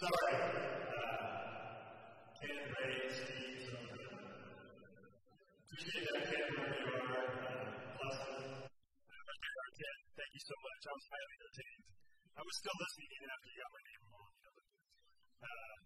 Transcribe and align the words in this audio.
Sorry. 0.00 0.32
Uh, 0.32 1.12
them. 2.40 2.48
Appreciate 5.60 6.04
that, 6.08 6.24
Ken, 6.24 6.56
where 6.56 6.72
you 6.72 6.88
are. 6.88 7.28
Blessed. 8.00 8.64
Ken, 9.76 9.96
thank 10.16 10.32
you 10.32 10.40
so 10.40 10.56
much. 10.56 10.80
I 10.88 10.92
was 10.96 11.04
highly 11.04 11.36
entertained. 11.36 11.84
I 12.32 12.40
was 12.40 12.56
still 12.64 12.76
listening 12.80 13.12
even 13.12 13.28
after 13.28 13.48
you 13.52 13.60
got 13.60 13.72
my 13.76 13.84
name 13.92 14.02
wrong. 14.08 14.32
Uh, 15.44 15.76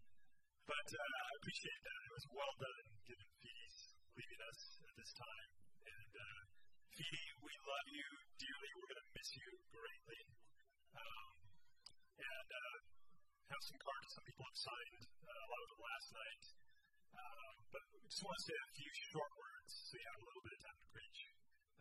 but 0.63 0.89
uh, 0.95 1.03
I 1.03 1.33
appreciate 1.35 1.83
that. 1.83 1.99
It 2.07 2.15
was 2.15 2.27
well 2.39 2.55
done, 2.63 2.87
given 3.11 3.29
Fee's 3.43 3.99
leaving 4.15 4.43
us 4.47 4.61
at 4.79 4.95
this 4.95 5.11
time. 5.11 5.51
And 5.91 6.13
uh, 6.15 6.39
Fee, 6.95 7.19
we 7.43 7.51
love 7.67 7.89
you 7.91 8.07
dearly. 8.39 8.71
We're 8.79 8.91
going 8.95 9.03
to 9.03 9.11
miss 9.11 9.31
you 9.43 9.51
greatly. 9.75 10.23
Um, 11.03 11.35
and 12.15 12.51
uh, 12.55 12.94
have 13.53 13.63
some 13.65 13.81
cards 13.81 14.09
some 14.15 14.25
people 14.25 14.45
have 14.49 14.61
signed, 14.61 15.05
uh, 15.05 15.29
a 15.29 15.49
lot 15.51 15.63
of 15.65 15.69
them 15.75 15.83
last 15.85 16.09
night. 16.15 16.45
Um, 17.15 17.55
but 17.71 17.83
we 17.93 18.09
just 18.09 18.23
want 18.25 18.37
to 18.39 18.45
say 18.45 18.57
a 18.57 18.69
few 18.75 18.93
short 19.15 19.33
words 19.37 19.71
so 19.75 19.93
you 19.95 20.07
have 20.09 20.21
a 20.21 20.27
little 20.29 20.45
bit 20.45 20.55
of 20.55 20.61
time 20.65 20.79
to 20.81 20.89
preach. 20.95 21.21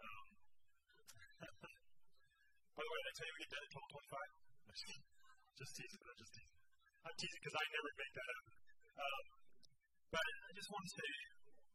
Um, 0.03 0.27
by 2.75 2.81
the 2.83 2.91
way, 2.91 2.99
did 3.03 3.09
I 3.09 3.13
tell 3.15 3.27
you 3.27 3.33
we 3.33 3.41
get 3.43 3.51
done 3.53 3.63
at 3.63 3.71
1225? 3.73 5.03
just 5.61 5.73
teasing, 5.77 6.01
I'm 6.03 6.19
just 6.19 6.33
teasing. 6.33 6.59
I'm 7.03 7.15
teasing 7.19 7.41
because 7.43 7.57
I 7.57 7.63
never 7.67 7.89
make 7.99 8.13
that 8.15 8.29
up. 8.33 8.45
Um, 8.93 9.25
but 10.13 10.23
I 10.23 10.51
just 10.53 10.69
want 10.69 10.83
to 10.85 10.91
say 10.93 11.11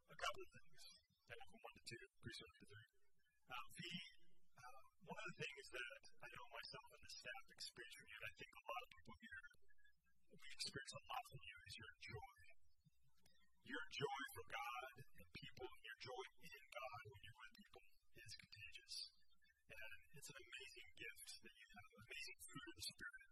a 0.09 0.17
couple 0.19 0.43
of 0.43 0.51
things. 0.55 0.85
from 1.29 1.61
one 1.61 1.75
to 1.77 1.85
two, 1.85 2.03
pretty 2.23 2.37
soon 2.39 2.53
to 2.55 2.65
three. 2.69 2.89
Um, 3.49 3.67
the, 3.79 3.93
uh, 4.63 4.83
one 5.05 5.19
of 5.19 5.27
the 5.33 5.37
things 5.43 5.65
that 5.75 6.03
I 6.23 6.29
know 6.33 6.47
myself 6.53 6.89
and 6.95 7.03
the 7.03 7.13
staff 7.13 7.45
experience 7.51 8.13
and 8.19 8.25
I 8.25 8.33
think 8.35 8.51
a 8.51 8.65
lot 8.67 8.81
of 8.83 8.89
people 8.95 9.15
here, 9.23 9.43
experience 10.59 10.95
a 10.99 11.03
lot 11.09 11.25
from 11.31 11.43
you, 11.47 11.57
is 11.65 11.75
your 11.79 11.95
joy. 12.03 12.37
Your 13.65 13.85
joy 13.95 14.23
for 14.35 14.45
God 14.49 14.93
and 15.01 15.27
people, 15.33 15.69
your 15.85 15.99
joy 16.01 16.25
in 16.45 16.63
God 16.73 17.03
when 17.09 17.21
you're 17.25 17.41
with 17.41 17.55
people 17.57 17.85
is 18.19 18.33
contagious. 18.37 18.97
And 19.69 19.91
it's 20.19 20.29
an 20.29 20.41
amazing 20.41 20.89
gift 20.99 21.29
that 21.45 21.55
you 21.57 21.69
have, 21.79 21.89
amazing 22.05 22.39
fruit 22.49 22.69
of 22.69 22.77
the 22.81 22.89
Spirit 22.89 23.29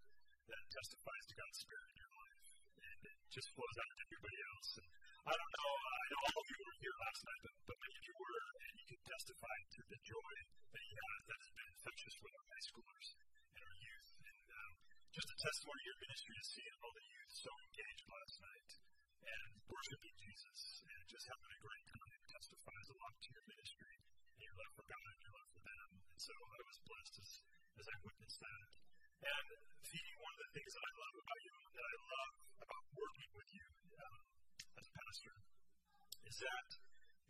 that 0.47 0.63
testifies 0.71 1.25
to 1.29 1.35
God's 1.35 1.59
Spirit 1.61 1.89
in 1.93 1.97
your 1.99 2.13
life. 2.15 2.45
And 2.77 3.01
it 3.11 3.19
just 3.33 3.49
flows 3.57 3.77
out 3.81 3.91
to 3.91 3.99
everybody 4.07 4.39
else. 4.57 4.71
And 4.81 4.91
I 5.27 5.35
don't 5.35 5.53
know, 5.57 5.73
I 5.77 6.07
know 6.13 6.21
all 6.31 6.39
of 6.41 6.49
you 6.49 6.59
were 6.63 6.79
here 6.79 6.97
last 7.01 7.21
night, 7.27 7.41
but, 7.43 7.55
but 7.67 7.77
many 7.81 7.95
of 7.97 8.05
you 8.07 8.17
were, 8.17 8.45
and 8.63 8.73
you 8.77 8.87
can 8.87 9.01
testify 9.03 9.57
to 9.77 9.81
the 9.91 10.01
joy 10.07 10.35
that 10.73 10.85
you 10.87 10.97
have 10.97 11.23
that 11.27 11.39
has 11.43 11.53
been 11.57 11.69
infectious 11.75 12.17
with 12.23 12.33
our 12.37 12.47
high 12.47 12.65
schoolers 12.71 13.09
just 15.17 15.33
a 15.33 15.41
testimony 15.49 15.81
of 15.81 15.89
your 15.89 16.01
ministry 16.05 16.35
to 16.37 16.45
see 16.45 16.67
all 16.77 16.93
the 16.93 17.07
youth 17.09 17.33
so 17.33 17.49
engaged 17.49 18.05
last 18.05 18.37
night 18.37 18.71
and 19.17 19.51
worshiping 19.65 20.17
Jesus 20.21 20.61
and 20.93 21.03
just 21.09 21.25
having 21.25 21.53
a 21.57 21.61
great 21.65 21.87
time 21.89 22.21
testifies 22.37 22.87
a 22.93 22.97
lot 23.01 23.17
to 23.25 23.29
your 23.33 23.47
ministry 23.49 23.97
and 23.97 24.41
your 24.45 24.57
love 24.61 24.73
for 24.77 24.85
God 24.85 25.09
and 25.17 25.21
your 25.25 25.33
love 25.41 25.51
for 25.57 25.63
them. 25.65 25.89
And 26.05 26.21
so 26.21 26.37
I 26.37 26.61
was 26.69 26.77
blessed 26.85 27.17
as, 27.17 27.31
as 27.81 27.87
I 27.89 27.97
witnessed 28.05 28.41
that. 28.45 28.69
And 29.25 29.49
feeding 29.89 30.17
one 30.21 30.33
of 30.37 30.41
the 30.45 30.53
things 30.53 30.73
that 30.77 30.85
I 30.85 30.93
love 31.01 31.15
about 31.17 31.41
you, 31.49 31.57
that 31.65 31.87
I 31.89 31.97
love 31.97 32.33
about 32.61 32.85
working 32.93 33.31
with 33.41 33.51
you 33.57 33.67
um, 33.97 34.21
as 34.77 34.85
a 34.85 34.93
pastor, 35.01 35.37
is 36.29 36.37
that 36.45 36.69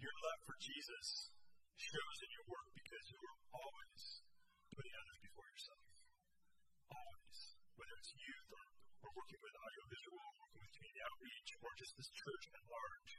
your 0.03 0.17
love 0.27 0.41
for 0.43 0.59
Jesus 0.59 1.31
shows 1.79 2.19
in 2.19 2.31
your 2.35 2.47
work 2.51 2.67
because 2.75 3.05
you 3.15 3.21
are 3.31 3.39
always 3.63 4.03
putting 4.75 4.95
others 5.07 5.19
before 5.23 5.47
yourself. 5.55 5.83
Always. 6.91 7.26
Whether 7.77 7.97
it's 8.01 8.13
youth 8.17 8.49
or, 8.57 8.65
or 9.05 9.11
working 9.13 9.41
with 9.45 9.53
audiovisual, 9.53 10.17
or 10.17 10.33
working 10.41 10.61
with 10.65 10.73
community 10.73 11.03
outreach, 11.05 11.51
or 11.61 11.71
just 11.77 11.93
this 12.01 12.11
church 12.11 12.45
at 12.57 12.65
large, 12.65 13.13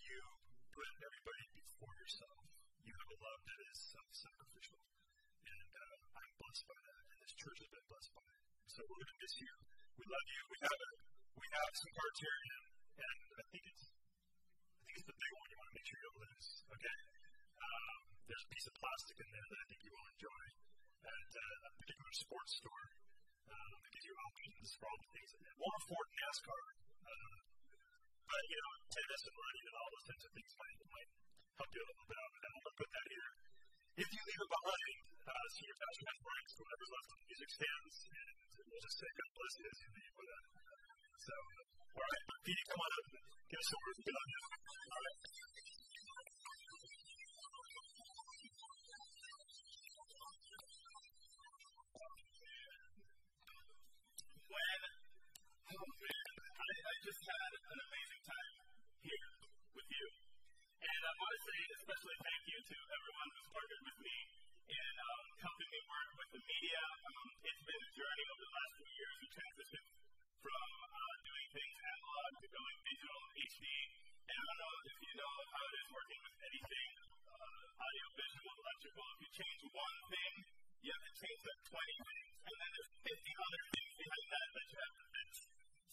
you 0.00 0.20
put 0.72 0.88
everybody 1.04 1.44
before 1.52 1.94
yourself. 2.00 2.40
You 2.80 2.92
have 2.96 3.10
a 3.12 3.18
love 3.20 3.40
that 3.44 3.60
is 3.60 3.76
self 3.92 4.10
sacrificial. 4.16 4.80
And 5.44 5.70
uh, 5.76 5.96
I'm 6.16 6.32
blessed 6.40 6.64
by 6.64 6.80
that, 6.80 7.02
and 7.12 7.18
this 7.20 7.34
church 7.36 7.58
has 7.60 7.70
been 7.76 7.86
blessed 7.92 8.12
by 8.16 8.24
it. 8.24 8.42
So 8.72 8.78
we're 8.88 9.00
going 9.04 9.12
to 9.12 9.20
miss 9.20 9.34
you. 9.44 9.52
We 10.00 10.04
love 10.08 10.26
you. 10.32 10.42
We 10.48 10.58
have 10.64 10.80
a, 10.80 10.90
we 11.36 11.46
have 11.52 11.70
some 11.76 11.92
cards 11.92 12.18
here, 12.24 12.38
and, 12.40 12.64
and 13.04 13.18
I 13.36 13.44
think 13.52 13.64
it's 13.68 13.84
I 13.84 14.82
think 14.88 14.96
it's 14.96 15.08
the 15.12 15.18
big 15.20 15.32
one 15.36 15.46
you 15.52 15.58
want 15.60 15.68
to 15.68 15.76
make 15.76 15.86
sure 15.86 15.96
you 16.00 16.06
don't 16.08 16.20
lose. 16.24 16.48
Okay. 16.72 16.96
Um, 17.60 17.98
there's 18.24 18.44
a 18.48 18.50
piece 18.50 18.66
of 18.66 18.74
plastic 18.80 19.16
in 19.20 19.28
there 19.28 19.48
that 19.52 19.60
I 19.60 19.66
think 19.68 19.80
you 19.84 19.92
will 19.92 20.08
enjoy 20.08 20.42
at 21.04 21.30
uh, 21.36 21.68
a 21.68 21.70
particular 21.76 22.12
sports 22.16 22.52
store. 22.64 22.84
Um, 23.50 23.70
that 23.74 23.90
gives 23.92 24.06
you 24.08 24.14
options 24.14 24.68
for 24.80 24.86
all 24.88 24.98
the 25.00 25.10
things. 25.12 25.30
More 25.60 25.78
for 25.84 26.00
NASCAR. 26.04 26.64
Uh, 27.04 27.36
but, 28.24 28.42
you 28.48 28.58
know, 28.58 28.72
tennis 28.88 29.22
and 29.28 29.36
running 29.36 29.64
and 29.68 29.76
all 29.76 29.90
those 29.94 30.06
types 30.08 30.24
of 30.24 30.32
things 30.34 30.52
might, 30.54 30.78
might 30.88 31.10
help 31.60 31.70
you 31.74 31.80
a 31.84 31.86
little 31.88 32.08
bit 32.08 32.18
out 32.18 32.32
of 32.34 32.40
that. 32.40 32.52
To 32.64 32.72
put 32.74 32.90
that 32.90 33.06
here. 33.12 33.30
If 33.94 34.08
you 34.10 34.22
leave 34.24 34.42
it 34.42 34.50
behind, 34.50 34.96
uh, 35.24 35.46
senior 35.54 35.76
pastor 35.78 36.06
has 36.10 36.18
Brian, 36.24 36.48
so 36.50 36.60
whatever's 36.64 36.92
left 36.94 37.08
of 37.14 37.18
the 37.22 37.26
music 37.30 37.50
stands, 37.54 37.94
and 38.10 38.34
we'll 38.66 38.84
just 38.84 38.96
say 38.98 39.08
God 39.14 39.30
bless 39.38 39.54
you 39.54 39.66
as 39.70 39.78
you 39.84 39.90
leave 39.94 40.14
with 40.18 40.28
that. 40.34 40.44
So, 41.14 41.34
all 41.94 42.02
right, 42.02 42.24
Petey, 42.42 42.64
come 42.66 42.82
on 42.82 42.90
up 42.98 43.06
give 43.54 43.60
us 43.62 43.70
a 43.70 43.78
word. 43.78 43.96
Good 44.02 44.16
on 44.18 44.26
you. 44.34 44.40
All 44.44 45.02
right. 45.04 45.33
Just 57.04 57.20
had 57.20 57.52
an 57.52 57.80
amazing 57.84 58.22
time 58.24 58.54
here 59.04 59.32
with 59.76 59.88
you. 59.92 60.06
And 60.08 61.00
I 61.04 61.12
want 61.20 61.32
to 61.36 61.40
say 61.44 61.58
especially 61.76 62.16
thank 62.16 62.42
you 62.48 62.58
to 62.64 62.76
everyone 62.80 63.28
who's 63.28 63.48
partnered 63.52 63.84
with 63.92 63.98
me 64.08 64.16
in 64.72 64.92
um, 65.04 65.24
helping 65.36 65.68
me 65.68 65.80
work 65.84 66.10
with 66.16 66.30
the 66.32 66.40
media. 66.48 66.80
Um, 67.04 67.28
it's 67.44 67.60
been 67.60 67.82
a 67.84 67.92
journey 67.92 68.24
over 68.24 68.42
the 68.48 68.54
last 68.56 68.72
few 68.80 68.94
years. 68.96 69.14
We 69.20 69.28
transitioned 69.36 69.88
from 70.48 70.68
uh, 70.80 71.14
doing 71.28 71.48
things 71.52 71.76
analog 71.76 72.30
to 72.40 72.46
going 72.56 72.76
digital 72.88 73.20
HD. 73.36 73.64
And 74.24 74.40
I 74.40 74.44
don't 74.48 74.60
know 74.64 74.74
if 74.88 74.98
you 75.04 75.14
know 75.20 75.34
how 75.44 75.64
it 75.68 75.74
is 75.84 75.88
working 75.92 76.20
with 76.24 76.36
anything 76.40 76.90
uh, 77.36 77.84
audio, 77.84 78.06
visual, 78.16 78.52
electrical. 78.64 79.04
If 79.12 79.18
you 79.28 79.30
change 79.44 79.60
one 79.76 79.98
thing, 80.08 80.32
you 80.80 80.88
have 80.88 81.04
to 81.04 81.14
change 81.20 81.40
like 81.52 81.62
20 81.68 82.08
things. 82.08 82.32
And 82.48 82.56
then 82.64 82.70
there's 82.72 82.92
50 83.12 83.44
other 83.44 83.62
things 83.76 83.92
behind 83.92 84.26
that 84.32 84.48
that 84.56 84.68
you 84.72 84.80
have 84.80 84.94
to. 85.04 85.13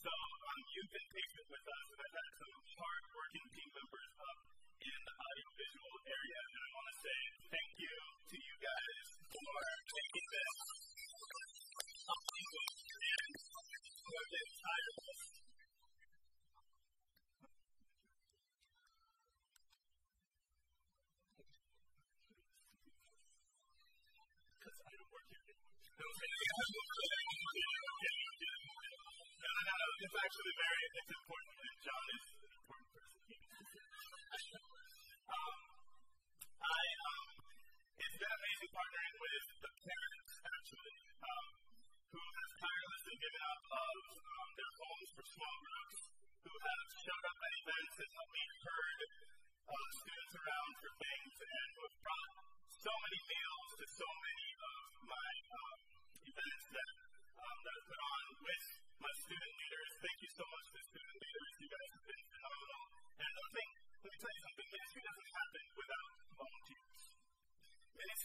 So 0.02 0.10
um, 0.10 0.58
you've 0.74 0.90
been 0.90 1.10
patient 1.14 1.46
with 1.46 1.62
us, 1.62 1.86
and 1.94 2.00
I've 2.02 2.18
had 2.18 2.32
some 2.42 2.58
hard-working 2.74 3.46
team 3.54 3.70
members 3.70 4.10
up 4.18 4.38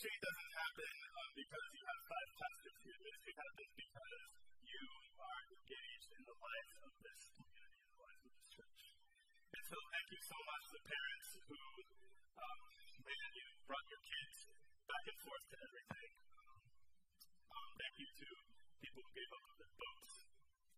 change 0.07 0.23
doesn't 0.23 0.55
happen 0.55 0.93
um, 1.19 1.31
because 1.35 1.67
you 1.75 1.83
have 1.83 2.01
five 2.07 2.31
test 2.39 2.63
experiments. 2.63 3.23
It 3.27 3.37
happens 3.43 3.73
because 3.75 4.31
you 4.63 4.87
are 5.19 5.43
engaged 5.51 6.11
in 6.15 6.23
the 6.31 6.37
life 6.39 6.71
of 6.87 6.93
this 7.03 7.21
community, 7.35 7.83
the 7.91 7.99
life 8.07 8.23
of 8.23 8.31
this 8.39 8.47
church. 8.55 8.83
And 9.51 9.65
so 9.67 9.79
thank 9.91 10.07
you 10.15 10.23
so 10.23 10.39
much 10.47 10.65
to 10.71 10.79
parents 10.87 11.29
who 11.51 11.63
um, 12.39 12.61
man, 13.03 13.29
you 13.35 13.47
brought 13.67 13.87
your 13.91 14.03
kids 14.07 14.37
back 14.87 15.05
and 15.11 15.19
forth 15.27 15.45
to 15.51 15.57
everything. 15.59 16.11
Um, 16.39 16.59
um 17.51 17.71
thank 17.75 17.95
you 17.99 18.07
to 18.07 18.29
people 18.87 19.03
who 19.03 19.11
gave 19.11 19.31
up 19.35 19.43
their 19.59 19.75
boats. 19.75 20.15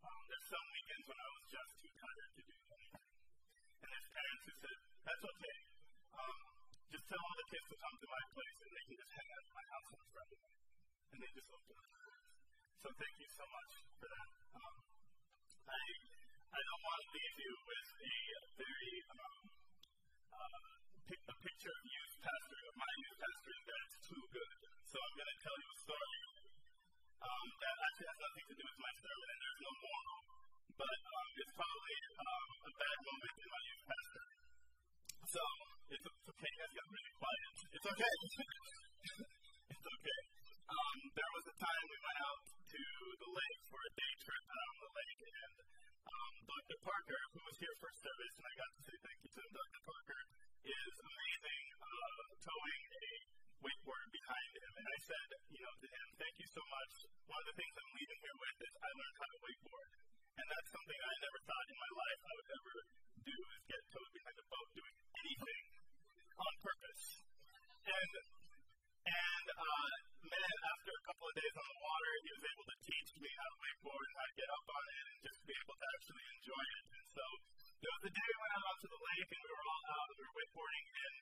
Um, 0.09 0.21
there's 0.25 0.49
some 0.49 0.67
weekends 0.73 1.05
when 1.05 1.21
I 1.21 1.29
was 1.37 1.45
just 1.53 1.73
too 1.85 1.93
tired 2.01 2.33
to 2.33 2.43
do 2.49 2.57
anything. 2.65 3.09
And 3.85 3.89
there's 3.93 4.09
parents 4.09 4.45
who 4.49 4.55
said, 4.57 4.79
that's 5.05 5.25
okay. 5.37 5.57
Um, 6.17 6.48
just 6.89 7.05
tell 7.05 7.21
all 7.21 7.37
the 7.37 7.49
kids 7.53 7.67
to 7.69 7.77
come 7.77 7.97
to 8.01 8.09
my 8.09 8.23
place 8.33 8.59
and 8.65 8.71
they 8.73 8.85
can 8.89 8.97
just 8.97 9.13
hang 9.13 9.29
out 9.29 9.45
at 9.45 9.53
my 9.53 9.67
house 9.69 9.91
on 9.93 10.05
Friday 10.09 10.39
night. 10.41 10.61
And 11.13 11.19
they 11.21 11.31
just 11.37 11.49
looked 11.53 11.69
at. 11.69 11.85
So 12.81 12.89
thank 12.97 13.15
you 13.21 13.29
so 13.29 13.45
much 13.45 13.73
for 14.01 14.09
that. 14.09 14.29
Um, 14.57 14.77
I, 15.69 15.83
I 16.49 16.61
don't 16.65 16.83
want 16.89 16.99
to 17.05 17.09
leave 17.13 17.37
you 17.45 17.53
with 17.69 17.89
a 17.93 18.17
very 18.57 18.95
um, 19.13 19.41
uh, 20.33 20.69
pic, 21.05 21.21
a 21.29 21.37
picture 21.45 21.73
of 21.77 21.83
youth 21.85 22.15
pastor, 22.25 22.61
of 22.73 22.75
my 22.81 22.93
youth 23.05 23.19
pastor, 23.21 23.57
that's 23.69 23.97
too 24.09 24.23
good. 24.33 24.53
So 24.89 24.97
I'm 24.97 25.15
going 25.19 25.29
to 25.29 25.39
tell 25.45 25.57
you 25.61 25.69
a 25.69 25.79
story 25.85 26.19
um, 27.19 27.47
that 27.53 27.77
actually 27.85 28.09
has 28.09 28.21
nothing 28.25 28.47
to 28.49 28.55
do 28.57 28.65
with 28.65 28.81
my 28.81 28.95
sermon, 28.97 29.27
and 29.29 29.41
there's 29.45 29.61
no 29.61 29.73
moral, 29.77 30.21
but 30.79 30.99
um, 31.05 31.29
it's 31.37 31.55
probably 31.59 31.99
um, 32.17 32.49
a 32.65 32.73
bad 32.79 32.99
okay. 37.93 38.58
Days 71.39 71.55
on 71.55 71.67
the 71.71 71.79
water, 71.79 72.13
he 72.19 72.31
was 72.35 72.45
able 72.51 72.67
to 72.67 72.79
teach 72.83 73.11
me 73.23 73.31
how 73.39 73.47
to 73.47 73.59
wakeboard 73.63 74.05
and 74.11 74.17
how 74.19 74.27
to 74.27 74.37
get 74.43 74.51
up 74.51 74.67
on 74.75 74.85
it 74.91 75.05
and 75.07 75.19
just 75.23 75.41
be 75.47 75.55
able 75.55 75.77
to 75.79 75.87
actually 75.95 76.27
enjoy 76.35 76.65
it. 76.67 76.85
And 76.99 77.07
so 77.15 77.25
there 77.79 77.95
was 77.95 78.05
a 78.11 78.13
day 78.19 78.27
we 78.27 78.39
went 78.43 78.55
out 78.59 78.67
onto 78.75 78.89
the 78.91 79.03
lake 79.07 79.31
and 79.31 79.43
we 79.47 79.53
were 79.55 79.67
all 79.71 79.85
out 79.87 80.09
and 80.11 80.19
we 80.19 80.25
were 80.27 80.37
wakeboarding 80.39 80.87
and 80.99 81.15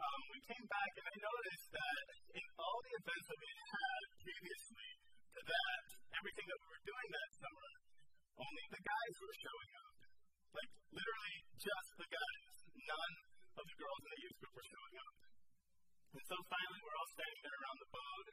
um, 0.00 0.20
we 0.32 0.38
came 0.42 0.66
back 0.66 0.92
and 0.98 1.06
I 1.06 1.16
noticed 1.22 1.68
that 1.70 2.04
in 2.34 2.46
all 2.58 2.78
the 2.82 2.94
events 2.98 3.26
that 3.30 3.38
we 3.38 3.50
had 3.54 4.02
previously 4.18 4.90
to 5.38 5.40
that, 5.46 5.84
everything 6.18 6.46
that 6.50 6.58
we 6.58 6.66
were 6.66 6.84
doing 6.90 7.08
that 7.14 7.30
summer, 7.38 7.70
only 8.42 8.64
the 8.74 8.82
guys 8.82 9.14
were 9.22 9.36
showing 9.38 9.72
up. 9.86 9.96
Like 10.50 10.70
literally 10.90 11.36
just 11.62 11.90
the 11.94 12.08
guys. 12.10 12.54
None 12.74 13.14
of 13.54 13.64
the 13.70 13.76
girls 13.78 14.00
in 14.02 14.10
the 14.18 14.22
youth 14.24 14.36
group 14.40 14.54
were 14.56 14.66
showing 14.66 14.96
up. 14.98 15.16
And 16.10 16.24
so 16.26 16.36
finally 16.50 16.80
we're 16.82 16.98
all 16.98 17.10
standing 17.14 17.42
there 17.44 17.58
around 17.60 17.78
the 17.78 17.90
boat 17.94 18.29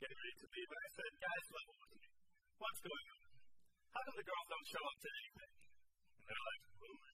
getting 0.00 0.16
ready 0.16 0.36
to 0.40 0.48
leave. 0.48 0.70
And 0.72 0.80
I 0.80 0.88
said, 0.96 1.12
guys, 1.20 1.44
level 1.52 1.76
with 1.76 1.92
me. 2.00 2.08
What's 2.56 2.80
going 2.80 3.08
on? 3.12 3.24
How 3.92 4.00
come 4.00 4.16
the 4.16 4.24
girls 4.24 4.46
don't 4.48 4.68
show 4.70 4.84
up 4.88 4.96
to 4.96 5.08
anything? 5.12 5.52
And 6.16 6.24
they're 6.24 6.46
like, 6.50 6.62
oh 6.80 6.96
my 6.96 7.12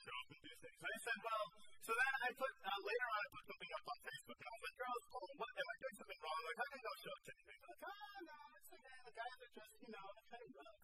Show 0.00 0.16
up 0.16 0.28
and 0.32 0.40
do 0.40 0.52
things. 0.64 0.80
And 0.80 0.92
I 0.96 0.98
said, 1.04 1.18
well, 1.20 1.44
so 1.84 1.92
then 1.92 2.12
I 2.24 2.28
put, 2.40 2.52
uh, 2.56 2.80
later 2.80 3.08
on 3.10 3.20
I 3.20 3.28
put 3.36 3.44
something 3.52 3.72
up 3.76 3.84
on 3.84 3.98
Facebook 4.00 4.38
and 4.40 4.48
I 4.48 4.52
was 4.56 4.64
like, 4.64 4.78
girls, 4.80 5.02
oh, 5.12 5.28
what, 5.36 5.52
am 5.60 5.68
I 5.68 5.76
doing 5.76 5.96
something 6.00 6.20
wrong? 6.24 6.40
Like, 6.40 6.56
how 6.56 6.68
come 6.72 6.80
don't 6.80 7.00
show 7.04 7.12
up 7.12 7.20
to 7.20 7.32
anything? 7.36 7.58
They're 7.60 7.72
like, 7.76 7.84
oh, 7.84 8.16
no, 8.24 8.38
it's 8.56 8.72
okay. 8.80 8.96
The 9.04 9.12
guys 9.20 9.36
are 9.44 9.52
just, 9.60 9.74
you 9.76 9.92
know, 9.92 10.06
kind 10.24 10.40
of 10.40 10.50
rough. 10.56 10.80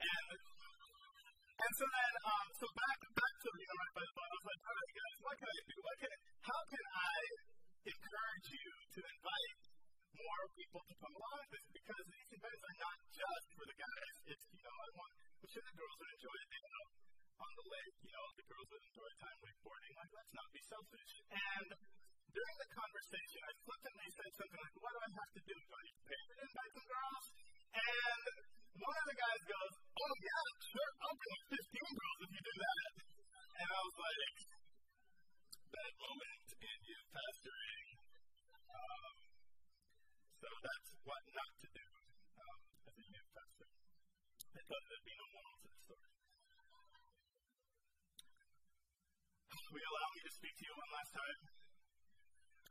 And 0.00 0.26
and 1.60 1.72
so 1.76 1.84
then, 1.84 2.12
um, 2.24 2.46
so 2.56 2.66
back 2.72 2.98
back 3.12 3.34
to 3.44 3.48
you 3.52 3.68
know 3.68 3.76
the 3.76 3.92
boat, 3.92 4.16
I 4.16 4.36
was 4.40 4.46
like, 4.48 4.62
all 4.64 4.76
right, 4.80 4.92
guys, 4.96 5.16
what 5.20 5.36
can 5.36 5.48
I 5.52 5.60
do? 5.68 5.76
What 5.84 5.96
can 6.00 6.12
how 6.40 6.60
can 6.72 6.84
I 6.88 7.20
encourage 7.80 8.48
you 8.52 8.68
to 8.92 9.00
invite 9.00 9.60
more 10.12 10.42
people 10.52 10.82
to 10.84 10.94
come 11.00 11.14
along 11.16 11.44
with? 11.48 11.66
Because 11.70 12.04
these 12.10 12.30
events 12.36 12.62
are 12.66 12.78
not 12.80 12.98
just 13.08 13.46
for 13.56 13.64
the 13.64 13.76
guys. 13.80 14.14
It's 14.30 14.46
you 14.52 14.62
know, 14.64 14.76
I 14.76 14.88
want 15.00 15.12
I'm 15.40 15.48
sure 15.48 15.64
the 15.64 15.76
girls 15.80 15.96
would 15.96 16.12
enjoy 16.20 16.36
it, 16.40 16.48
you 16.50 16.62
know, 16.64 16.82
on 17.40 17.52
the 17.56 17.66
lake. 17.70 17.96
You 18.04 18.12
know, 18.12 18.26
the 18.36 18.46
girls 18.50 18.68
would 18.70 18.84
enjoy 18.84 19.10
time 19.20 19.38
wakeboarding. 19.40 19.92
Like, 19.96 20.12
let's 20.12 20.34
not 20.36 20.48
be 20.52 20.62
selfish. 20.68 21.12
And 21.30 21.68
during 22.30 22.56
the 22.60 22.70
conversation, 22.70 23.40
I 23.42 23.52
flippantly 23.64 24.08
said 24.12 24.30
something 24.36 24.60
like, 24.60 24.76
"What 24.80 24.92
do 24.94 25.00
I 25.00 25.10
have 25.16 25.30
to 25.34 25.42
do? 25.44 25.56
Do 25.56 25.72
I 25.72 25.82
need 25.88 25.98
to 26.00 26.06
pay 26.06 26.20
to 26.20 26.34
invite 26.40 26.72
some 26.76 26.88
girls?" 26.90 27.24
And 27.70 28.24
one 28.80 28.96
of 28.96 29.06
the 29.12 29.18
guys 29.20 29.42
goes, 29.44 29.74
Oh, 30.00 30.14
yeah, 30.24 30.44
sure, 30.72 30.92
I'll 31.04 31.16
bring 31.20 31.32
like 31.36 31.46
15 31.52 32.00
girls 32.00 32.18
if 32.24 32.30
you 32.32 32.42
do 32.48 32.54
that. 32.64 32.92
And 33.60 33.68
I 33.68 33.80
was 33.84 33.96
like, 34.00 34.36
Bad 35.70 35.92
moment 36.00 36.46
in 36.64 36.78
youth 36.88 37.08
pastoring. 37.12 37.59
So 40.40 40.48
that's 40.48 40.90
what 41.04 41.20
not 41.36 41.52
to 41.52 41.68
do 41.68 41.84
um, 42.40 42.58
as 42.88 42.96
a 42.96 43.04
youth 43.12 43.28
pastor. 43.28 43.68
Because 44.56 44.84
there'd 44.88 45.04
be 45.04 45.16
no 45.20 45.28
moral 45.36 45.56
to 45.60 45.68
the 45.68 45.80
story. 45.84 46.10
Will 49.68 49.84
you 49.84 49.90
allow 49.92 50.08
me 50.16 50.20
to 50.24 50.32
speak 50.32 50.54
to 50.56 50.64
you 50.64 50.74
one 50.80 50.92
last 50.96 51.12
time? 51.12 51.40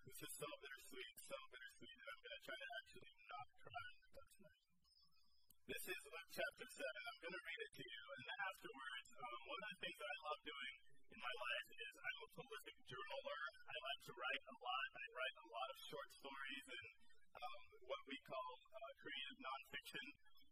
This 0.02 0.18
is 0.18 0.32
so 0.34 0.50
bittersweet, 0.50 1.16
so 1.30 1.38
bittersweet, 1.54 1.94
and 1.94 2.10
I'm 2.10 2.22
going 2.26 2.38
to 2.42 2.44
try 2.50 2.58
to 2.58 2.70
actually 2.74 3.14
not 3.30 3.48
cry 3.62 3.90
tonight. 4.02 4.66
This 5.70 5.84
is 5.94 6.02
Luke 6.10 6.32
chapter 6.34 6.68
7. 6.74 6.82
I'm 6.90 7.20
going 7.22 7.38
to 7.38 7.46
read 7.54 7.62
it 7.70 7.74
to 7.78 7.86
you. 7.86 8.04
And 8.18 8.24
then 8.34 8.40
afterwards, 8.50 9.08
um, 9.14 9.40
one 9.46 9.62
of 9.62 9.70
the 9.70 9.80
things 9.86 9.98
that 10.02 10.10
I 10.10 10.18
love 10.26 10.42
doing 10.42 10.74
in 11.14 11.20
my 11.22 11.36
life 11.38 11.70
is 11.86 11.94
I'm 12.02 12.20
a 12.26 12.30
prolific 12.34 12.78
journaler. 12.90 13.42
I 13.62 13.76
like 13.78 14.02
to 14.10 14.14
write 14.18 14.44
a 14.50 14.58
lot. 14.58 14.88
I 14.90 15.06
write 15.14 15.38
a 15.38 15.48
lot 15.54 15.70
of 15.70 15.78
short 15.86 16.10
stories 16.18 16.66
and 16.74 17.09
um, 17.36 17.62
what 17.86 18.02
we 18.10 18.18
call 18.26 18.50
uh, 18.74 18.92
creative 18.98 19.40
nonfiction. 19.42 20.06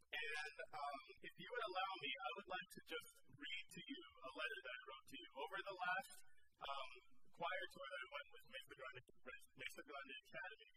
And 0.07 0.55
um, 0.71 1.01
if 1.23 1.33
you 1.37 1.49
would 1.49 1.65
allow 1.67 1.91
me, 1.99 2.11
I 2.11 2.29
would 2.37 2.49
like 2.49 2.69
to 2.77 2.81
just 2.87 3.11
read 3.37 3.65
to 3.77 3.81
you 3.81 4.03
a 4.23 4.31
letter 4.33 4.59
that 4.65 4.75
I 4.77 4.81
wrote 4.87 5.07
to 5.07 5.17
you. 5.17 5.29
Over 5.37 5.57
the 5.61 5.77
last 5.77 6.13
um, 6.63 6.91
choir 7.37 7.65
tour 7.73 7.87
that 7.87 8.01
I 8.01 8.09
went 8.13 8.27
with 8.33 8.45
Mesa 8.49 8.75
Grande, 8.77 9.03
Mesa 9.57 9.83
Grande 9.85 10.15
Academy, 10.27 10.71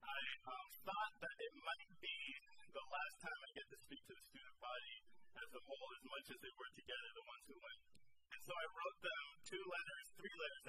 I 0.00 0.20
um, 0.50 0.66
thought 0.86 1.14
that 1.22 1.36
it 1.38 1.54
might 1.60 1.90
be 2.00 2.18
the 2.70 2.86
last 2.86 3.16
time 3.20 3.40
I 3.40 3.50
get 3.54 3.66
to 3.70 3.78
speak 3.84 4.02
to 4.10 4.14
the 4.16 4.24
student 4.30 4.58
body 4.58 4.96
as 5.38 5.50
a 5.54 5.62
whole, 5.66 5.88
as 5.94 6.04
much 6.10 6.26
as 6.34 6.38
they 6.40 6.54
were 6.56 6.72
together, 6.74 7.08
the 7.14 7.26
ones 7.30 7.44
who 7.46 7.58
went. 7.60 7.82
And 8.30 8.40
so 8.46 8.52
I 8.54 8.66
wrote 8.70 8.98
them 9.02 9.24
two 9.44 9.64
letters, 9.66 10.06
three 10.18 10.36
letters 10.38 10.64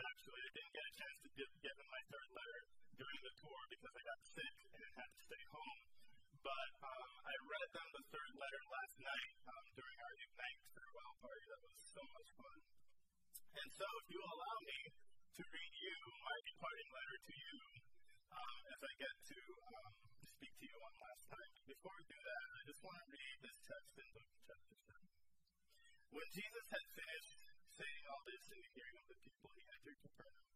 And 13.61 13.69
so, 13.77 13.85
if 13.85 14.07
you 14.09 14.17
allow 14.17 14.57
me 14.65 14.79
to 15.37 15.43
read 15.45 15.73
you 15.85 15.97
my 16.25 16.37
departing 16.49 16.89
letter 16.97 17.17
to 17.29 17.33
you, 17.37 17.57
um, 18.33 18.57
as 18.73 18.81
I 18.81 18.93
get 18.97 19.15
to 19.21 19.39
um, 19.77 19.93
speak 20.25 20.49
to 20.49 20.65
you 20.65 20.77
one 20.81 20.97
last 20.97 21.29
time. 21.29 21.51
Before 21.69 21.93
we 21.93 22.05
do 22.09 22.17
that, 22.25 22.45
I 22.57 22.61
just 22.65 22.81
want 22.81 22.97
to 22.97 23.05
read 23.13 23.37
this 23.45 23.57
text 23.61 23.93
in 24.01 24.07
Luke 24.17 24.33
chapter 24.49 24.77
7. 24.81 24.97
When 26.09 26.27
Jesus 26.33 26.65
had 26.73 26.85
finished 26.89 27.37
saying 27.77 28.03
all 28.09 28.23
this 28.25 28.49
in 28.49 28.59
the 28.65 28.71
hearing 28.73 28.97
of 28.97 29.05
the 29.13 29.19
people, 29.29 29.49
he 29.53 29.63
entered 29.77 29.99
Capernaum. 30.09 30.49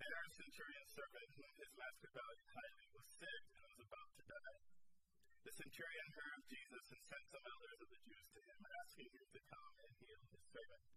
There, 0.00 0.20
a 0.24 0.32
centurion's 0.40 0.92
servant, 0.96 1.28
whom 1.36 1.52
his 1.60 1.72
master 1.76 2.10
valued 2.16 2.48
highly, 2.48 2.86
was 2.96 3.08
sick 3.12 3.44
and 3.60 3.68
was 3.76 3.80
about 3.84 4.10
to 4.16 4.24
die. 4.24 4.60
The 5.44 5.52
centurion 5.52 6.08
heard 6.16 6.32
of 6.40 6.48
Jesus 6.48 6.84
and 6.96 7.02
sent 7.12 7.26
some 7.28 7.44
elders 7.44 7.80
of 7.84 7.88
the 7.92 8.00
Jews 8.08 8.26
to 8.32 8.40
him, 8.40 8.60
asking 8.64 9.10
him 9.12 9.26
to 9.36 9.40
come 9.52 9.74
and 9.84 9.92
heal 10.00 10.22
his 10.32 10.44
servant. 10.48 10.96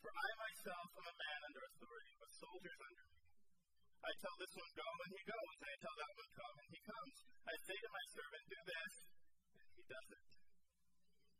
For 0.00 0.12
I 0.16 0.30
myself 0.40 0.88
am 0.96 1.06
a 1.12 1.16
man 1.20 1.40
under 1.44 1.62
authority, 1.68 2.14
with 2.16 2.32
soldiers 2.40 2.80
under 2.80 3.04
me. 3.12 3.20
I 4.00 4.12
tell 4.16 4.36
this 4.40 4.54
one, 4.56 4.72
go, 4.72 4.88
and 5.04 5.12
he 5.12 5.22
goes. 5.28 5.56
I 5.60 5.76
tell 5.76 5.96
that 6.00 6.12
one, 6.16 6.30
come, 6.40 6.56
and 6.56 6.70
he 6.72 6.80
comes. 6.88 7.16
I 7.44 7.54
say 7.60 7.76
to 7.76 7.90
my 7.92 8.04
servant, 8.16 8.44
do 8.48 8.60
this, 8.64 8.94
and 9.60 9.68
he 9.76 9.84
does 9.84 10.08
it. 10.08 10.24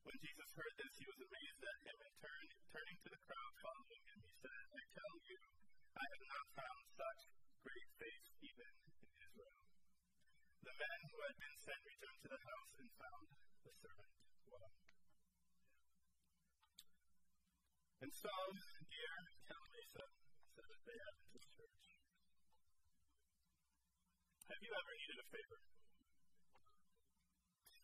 When 0.04 0.16
Jesus 0.20 0.50
heard 0.60 0.74
this, 0.76 0.92
he 1.00 1.08
was 1.08 1.20
amazed 1.24 1.62
at 1.64 1.80
him, 1.88 1.98
and 2.04 2.14
turned, 2.20 2.52
turning 2.68 2.98
to 3.00 3.10
the 3.16 3.22
crowd 3.24 3.54
following 3.64 4.02
him, 4.12 4.18
he 4.28 4.32
said, 4.44 4.64
I 4.76 4.82
tell 4.92 5.14
you, 5.24 5.40
I 5.96 6.04
have 6.04 6.24
not 6.28 6.46
found 6.52 6.82
such 7.00 7.20
great 7.64 7.88
faith 7.96 8.24
even 8.44 8.72
in 9.00 9.10
Israel. 9.24 9.56
The 10.68 10.76
man 10.76 11.00
who 11.08 11.18
had 11.24 11.36
been 11.40 11.56
sent 11.64 11.80
returned 11.80 12.20
to 12.28 12.30
the 12.36 12.44
house 12.44 12.72
and 12.76 12.88
found 12.92 13.26
the 13.64 13.72
servant 13.72 14.12
well. 14.52 14.72
And 18.00 18.08
so, 18.16 18.32
dear 18.88 19.12
Calvisa 19.44 20.04
said 20.56 20.66
that 20.72 20.82
they 20.88 20.96
have 21.04 21.16
Adventist 21.20 21.52
Church, 21.52 21.84
have 24.40 24.60
you 24.64 24.72
ever 24.72 24.92
needed 24.96 25.18
a 25.20 25.28
favor? 25.28 25.60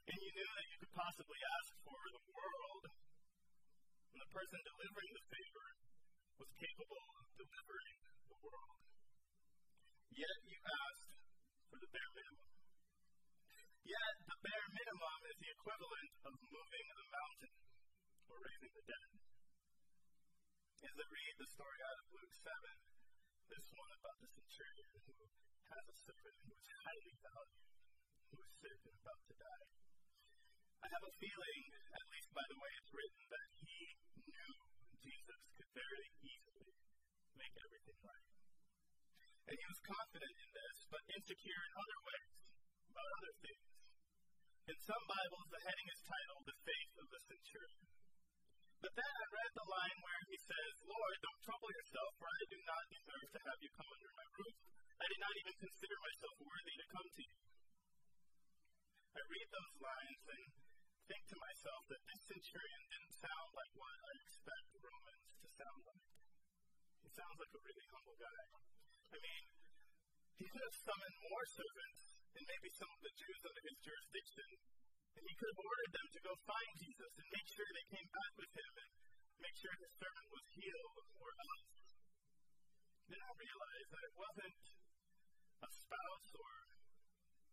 And 0.08 0.16
you 0.16 0.30
knew 0.40 0.50
that 0.56 0.66
you 0.72 0.76
could 0.80 0.94
possibly 0.96 1.40
ask 1.60 1.68
for 1.84 2.00
the 2.16 2.24
world, 2.32 2.84
and 2.88 4.18
the 4.24 4.30
person 4.32 4.56
delivering 4.64 5.12
the 5.20 5.26
favor 5.28 5.68
was 6.40 6.48
capable 6.64 7.06
of 7.20 7.24
delivering 7.36 7.96
the 8.32 8.38
world. 8.40 8.80
Yet 10.16 10.38
you 10.48 10.58
asked 10.64 11.12
for 11.68 11.76
the 11.76 11.92
bare 11.92 12.12
minimum. 12.16 12.48
Yet 13.84 14.14
the 14.32 14.38
bare 14.40 14.68
minimum 14.80 15.18
is 15.28 15.36
the 15.44 15.50
equivalent 15.60 16.10
of 16.24 16.32
moving 16.40 16.86
a 16.88 17.04
mountain 17.04 17.54
or 18.32 18.36
raising 18.40 18.72
the 18.80 18.86
dead. 18.88 19.35
As 20.76 20.92
I 20.92 21.08
read 21.08 21.34
the 21.40 21.48
story 21.56 21.80
out 21.88 21.98
of 22.04 22.06
Luke 22.12 22.36
7, 22.36 22.52
this 23.48 23.66
one 23.72 23.92
about 23.96 24.18
the 24.20 24.28
centurion 24.28 24.92
who 25.08 25.16
has 25.72 25.84
a 25.88 25.96
servant 26.04 26.36
who 26.44 26.52
is 26.52 26.68
highly 26.68 27.14
valued, 27.16 27.64
who 28.28 28.38
is 28.44 28.52
sick 28.60 28.80
and 28.84 28.96
about 29.00 29.22
to 29.24 29.34
die. 29.40 29.68
I 30.84 30.88
have 30.92 31.04
a 31.08 31.16
feeling, 31.16 31.62
at 31.96 32.06
least 32.12 32.28
by 32.36 32.44
the 32.44 32.60
way 32.60 32.70
it's 32.76 32.92
written, 32.92 33.24
that 33.24 33.48
he 33.56 33.78
knew 34.20 34.52
Jesus 35.00 35.40
could 35.56 35.70
very 35.72 36.08
easily 36.20 36.70
make 37.40 37.56
everything 37.56 37.98
right. 38.04 38.28
And 39.48 39.56
he 39.56 39.66
was 39.72 39.80
confident 39.80 40.36
in 40.44 40.50
this, 40.60 40.76
but 40.92 41.02
insecure 41.08 41.62
in 41.64 41.72
other 41.72 42.00
ways, 42.04 42.30
about 42.92 43.10
other 43.16 43.34
things. 43.40 43.64
In 44.68 44.78
some 44.84 45.04
Bibles, 45.08 45.48
the 45.56 45.62
heading 45.64 45.88
is 45.88 46.00
titled 46.04 46.44
The 46.44 46.58
Faith 46.68 46.92
of 47.00 47.08
the 47.08 47.20
Centurion. 47.32 48.05
But 48.82 48.92
then 48.92 49.12
I 49.12 49.26
read 49.32 49.52
the 49.56 49.68
line 49.72 49.98
where 50.04 50.22
he 50.28 50.38
says, 50.38 50.72
Lord, 50.84 51.16
don't 51.24 51.42
trouble 51.46 51.70
yourself, 51.72 52.10
for 52.20 52.28
I 52.28 52.42
do 52.46 52.58
not 52.64 52.84
deserve 52.92 53.28
to 53.32 53.40
have 53.46 53.58
you 53.64 53.70
come 53.72 53.90
under 53.90 54.12
my 54.12 54.26
roof. 54.36 54.56
I 54.96 55.06
did 55.08 55.20
not 55.20 55.34
even 55.36 55.56
consider 55.60 55.96
myself 56.00 56.36
worthy 56.40 56.74
to 56.76 56.86
come 56.92 57.08
to 57.08 57.22
you. 57.24 57.36
I 59.16 59.20
read 59.32 59.48
those 59.48 59.76
lines 59.80 60.24
and 60.28 60.44
think 61.08 61.24
to 61.24 61.38
myself 61.40 61.82
that 61.88 62.02
this 62.04 62.20
centurion 62.28 62.82
didn't 62.92 63.14
sound 63.16 63.48
like 63.56 63.72
what 63.80 63.96
I 63.96 64.12
expect 64.26 64.68
Romans 64.76 65.26
to 65.40 65.48
sound 65.56 65.80
like. 65.88 66.06
He 67.00 67.10
sounds 67.16 67.38
like 67.40 67.54
a 67.56 67.62
really 67.64 67.86
humble 67.96 68.18
guy. 68.20 68.42
I 69.08 69.18
mean, 69.22 69.44
he 70.36 70.46
could 70.52 70.64
have 70.68 70.78
summoned 70.84 71.16
more 71.32 71.46
servants 71.48 72.02
and 72.36 72.44
maybe 72.44 72.68
some 72.76 72.92
of 72.92 73.00
the 73.00 73.12
Jews 73.16 73.40
under 73.40 73.62
his 73.64 73.78
jurisdiction, 73.80 74.48
and 75.16 75.24
he 75.24 75.34
could 75.40 75.50
have 75.56 75.64
ordered 75.64 75.92
them 75.96 76.08
to 76.12 76.20
go 76.28 76.32
find 76.44 76.72
Jesus 76.76 77.12
and 77.16 77.26
make 77.32 77.48
sure 77.48 77.68
they 77.72 77.88
came 77.88 78.08
back 78.12 78.32
with 78.36 78.52
him 78.52 78.72
and 78.76 78.90
make 79.40 79.56
sure 79.56 79.72
his 79.80 79.92
servant 79.96 80.28
was 80.28 80.46
healed 80.52 80.96
or 81.16 81.30
else. 81.32 81.72
Then 83.08 83.20
I 83.24 83.32
realized 83.32 83.90
that 83.96 84.04
it 84.04 84.14
wasn't 84.16 84.60
a 85.64 85.70
spouse 85.72 86.30
or 86.36 86.52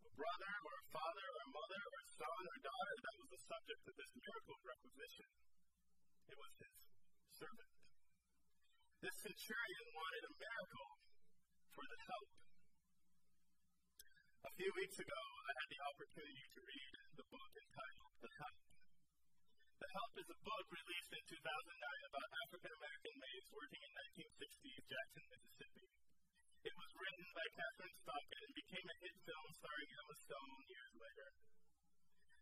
a 0.04 0.10
brother 0.12 0.54
or 0.60 0.74
a 0.76 0.86
father 0.92 1.24
or 1.24 1.40
a 1.40 1.50
mother 1.56 1.82
or 1.88 1.96
a 2.04 2.08
son 2.20 2.42
or 2.44 2.56
daughter 2.60 2.96
that 3.00 3.16
was 3.16 3.28
the 3.32 3.42
subject 3.48 3.82
of 3.88 3.94
this 3.96 4.12
miracle 4.12 4.58
requisition. 4.60 5.28
It 6.28 6.36
was 6.36 6.52
his 6.60 6.74
servant. 7.32 7.72
This 9.00 9.16
centurion 9.24 9.86
wanted 9.96 10.22
a 10.28 10.32
miracle 10.36 10.90
for 11.72 11.84
the 11.88 12.00
help. 12.12 12.43
A 14.44 14.52
few 14.60 14.68
weeks 14.76 15.00
ago, 15.00 15.20
I 15.48 15.52
had 15.56 15.68
the 15.72 15.82
opportunity 15.88 16.44
to 16.52 16.60
read 16.68 16.92
the 17.16 17.24
book 17.32 17.52
entitled 17.56 18.14
The 18.20 18.28
Help. 18.28 18.60
The 19.80 19.88
Help 19.88 20.12
is 20.20 20.28
a 20.28 20.38
book 20.44 20.66
released 20.68 21.12
in 21.16 21.24
2009 21.32 21.40
about 22.12 22.28
African 22.44 22.72
American 22.76 23.14
maids 23.24 23.48
working 23.56 23.80
in 23.80 23.92
1960s 24.04 24.84
Jackson, 24.84 25.24
Mississippi. 25.32 25.88
It 26.60 26.76
was 26.76 26.92
written 26.92 27.24
by 27.32 27.46
Kathryn 27.56 27.94
Stockett 28.04 28.42
and 28.44 28.52
became 28.52 28.84
a 28.84 28.96
hit 29.00 29.16
film 29.24 29.48
starring 29.48 29.90
Emma 29.96 30.16
Stone 30.20 30.60
years 30.68 30.92
later. 30.92 31.28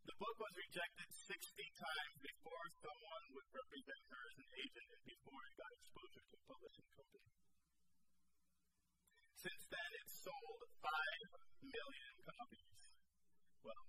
The 0.03 0.19
book 0.19 0.37
was 0.43 0.55
rejected 0.59 1.07
60 1.07 1.39
times 1.79 2.17
before 2.19 2.67
someone 2.83 3.25
would 3.31 3.47
represent 3.55 4.03
her 4.11 4.23
as 4.27 4.37
an 4.43 4.51
agent 4.59 4.89
and 4.91 5.05
before 5.07 5.43
it 5.47 5.55
got 5.55 5.71
exposure 5.79 6.25
to 6.27 6.35
a 6.35 6.43
publishing 6.51 6.91
company. 6.99 7.31
Since 9.43 9.67
then, 9.75 9.91
it's 9.99 10.15
sold 10.23 10.63
5 10.87 11.67
million 11.67 12.15
copies. 12.23 12.79
Well, 13.67 13.85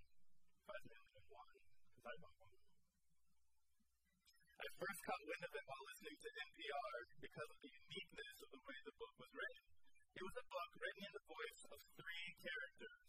5 0.65 0.81
million 0.89 1.21
one, 1.29 1.53
because 1.93 2.09
I 2.09 2.15
bought 2.25 2.37
one. 2.41 2.57
I 4.57 4.67
first 4.81 4.99
caught 5.05 5.21
wind 5.29 5.45
of 5.45 5.53
it 5.53 5.65
while 5.69 5.85
listening 5.93 6.17
to 6.25 6.29
NPR 6.49 6.95
because 7.21 7.49
of 7.53 7.59
the 7.61 7.69
uniqueness 7.69 8.37
of 8.41 8.49
the 8.49 8.61
way 8.65 8.77
the 8.81 8.97
book 8.97 9.13
was 9.21 9.29
written. 9.29 9.65
It 10.17 10.25
was 10.25 10.37
a 10.41 10.47
book 10.49 10.71
written 10.73 11.03
in 11.05 11.13
the 11.21 11.25
voice 11.29 11.61
of 11.69 11.79
three 12.01 12.27
characters. 12.41 13.05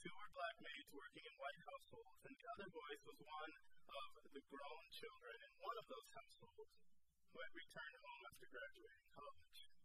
Two 0.00 0.16
were 0.16 0.32
black 0.32 0.56
maids 0.64 0.90
working 0.96 1.28
in 1.28 1.34
white 1.36 1.60
households, 1.60 2.24
and 2.24 2.34
the 2.40 2.48
other 2.56 2.68
voice 2.72 3.02
was 3.04 3.20
one 3.20 3.52
of 4.00 4.08
the 4.32 4.40
grown 4.48 4.84
children 4.96 5.36
in 5.44 5.52
one 5.60 5.76
of 5.76 5.86
those 5.92 6.08
households 6.08 6.72
who 7.36 7.38
had 7.44 7.52
returned 7.52 7.96
home 8.00 8.22
after 8.32 8.48
graduating 8.48 9.12
college. 9.12 9.75